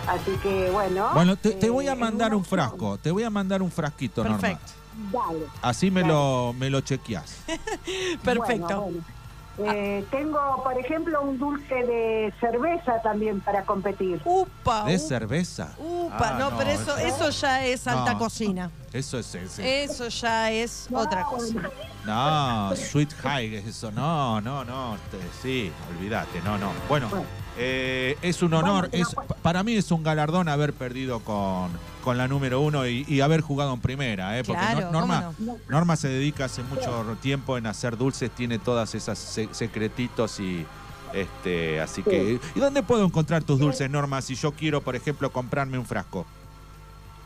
[0.07, 1.09] Así que bueno.
[1.13, 2.97] Bueno, te, te eh, voy a mandar un frasco.
[2.97, 4.37] Te voy a mandar un frasquito, Norma.
[4.39, 4.71] perfecto.
[5.11, 5.45] Dale.
[5.61, 7.37] Así me lo, me lo chequeás.
[8.23, 8.81] Perfecto.
[8.81, 9.03] Bueno, bueno.
[9.73, 14.19] Eh, tengo, por ejemplo, un dulce de cerveza también para competir.
[14.25, 15.73] Upa, ¿De upa, cerveza?
[15.77, 16.29] upa.
[16.31, 18.19] Ah, no, pero eso, eso ya es alta No.
[18.19, 18.71] cocina.
[18.91, 19.83] Eso es ese.
[19.83, 21.59] Eso ya es otra cosa.
[22.05, 23.91] No, Sweet High, eso.
[23.91, 24.97] No, no, no.
[25.11, 26.41] te- sí, olvídate.
[26.41, 26.71] No, no.
[26.89, 27.09] Bueno,
[27.57, 28.89] eh, es un honor.
[28.91, 31.69] Es, pa- para mí es un galardón haber perdido con,
[32.03, 34.37] con la número uno y, y haber jugado en primera.
[34.39, 34.43] ¿eh?
[34.43, 38.95] Porque Claro, Norma, ¿cómo Norma se dedica hace mucho tiempo en hacer dulces, tiene todas
[38.95, 40.65] esas se- secretitos y.
[41.13, 42.39] Este, así que.
[42.55, 46.25] ¿Y dónde puedo encontrar tus dulces, Norma, si yo quiero, por ejemplo, comprarme un frasco?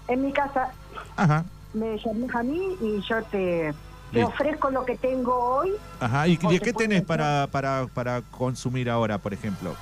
[0.09, 0.71] En mi casa
[1.15, 1.45] Ajá.
[1.73, 3.73] me llamas a mí y yo te,
[4.23, 5.71] ofrezco lo que tengo hoy.
[6.01, 6.28] Ajá.
[6.28, 9.73] ¿Y te qué tenés para, para, para consumir ahora, por ejemplo?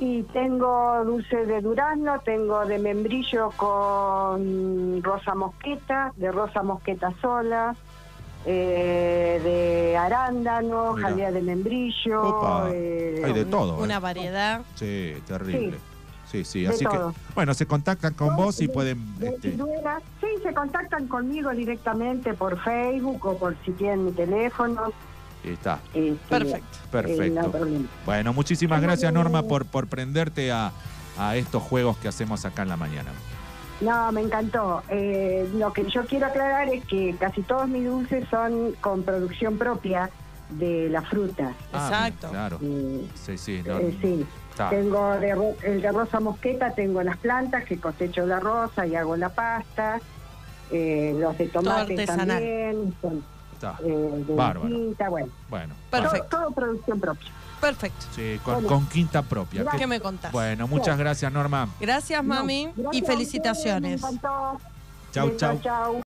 [0.00, 7.76] Y tengo dulce de durazno, tengo de membrillo con rosa mosqueta, de rosa mosqueta sola,
[8.46, 11.08] eh, de arándano, Mirá.
[11.08, 12.22] jalea de membrillo.
[12.22, 13.78] Opa, eh, hay de todo.
[13.78, 13.82] ¿eh?
[13.82, 14.62] Una variedad.
[14.76, 15.78] Sí, terrible.
[16.30, 17.10] Sí, sí, así todo.
[17.12, 19.18] que, bueno, se contactan con vos y de- pueden...
[19.18, 19.52] de este.
[19.52, 24.92] Sí, se contactan conmigo directamente por Facebook o por si tienen mi teléfono.
[25.44, 26.66] Está, este, Perfecto.
[26.76, 27.52] eh, perfecto.
[28.04, 30.72] Bueno, muchísimas gracias Norma por, por prenderte a,
[31.18, 33.10] a estos juegos que hacemos acá en la mañana.
[33.80, 34.82] No, me encantó.
[34.90, 39.56] Eh, lo que yo quiero aclarar es que casi todos mis dulces son con producción
[39.56, 40.10] propia
[40.50, 41.52] de la fruta.
[41.72, 42.28] Ah, Exacto.
[42.28, 42.58] claro.
[42.62, 43.62] Eh, Sí, sí.
[43.64, 44.26] no- eh, sí.
[44.50, 44.68] está.
[44.68, 49.16] Tengo de el de rosa mosqueta, tengo las plantas que cosecho la rosa y hago
[49.16, 49.98] la pasta.
[50.70, 53.24] Eh, los de tomate también, son
[53.60, 53.76] está.
[53.84, 54.68] eh, de Bárbaro.
[54.68, 55.28] tinta, bueno.
[55.48, 56.28] Bueno, Perfecto.
[56.28, 57.28] Todo, todo producción propia.
[57.60, 58.06] Perfecto.
[58.14, 58.68] sí, con, Bueno.
[58.68, 59.64] con quinta propia.
[59.70, 60.32] ¿Qué Que- me contás?
[60.32, 61.68] bueno, muchas gracias Norma.
[61.78, 64.00] Gracias, mami, No, gracias y felicitaciones.
[65.12, 65.58] Chau, chau.
[65.60, 65.96] chau.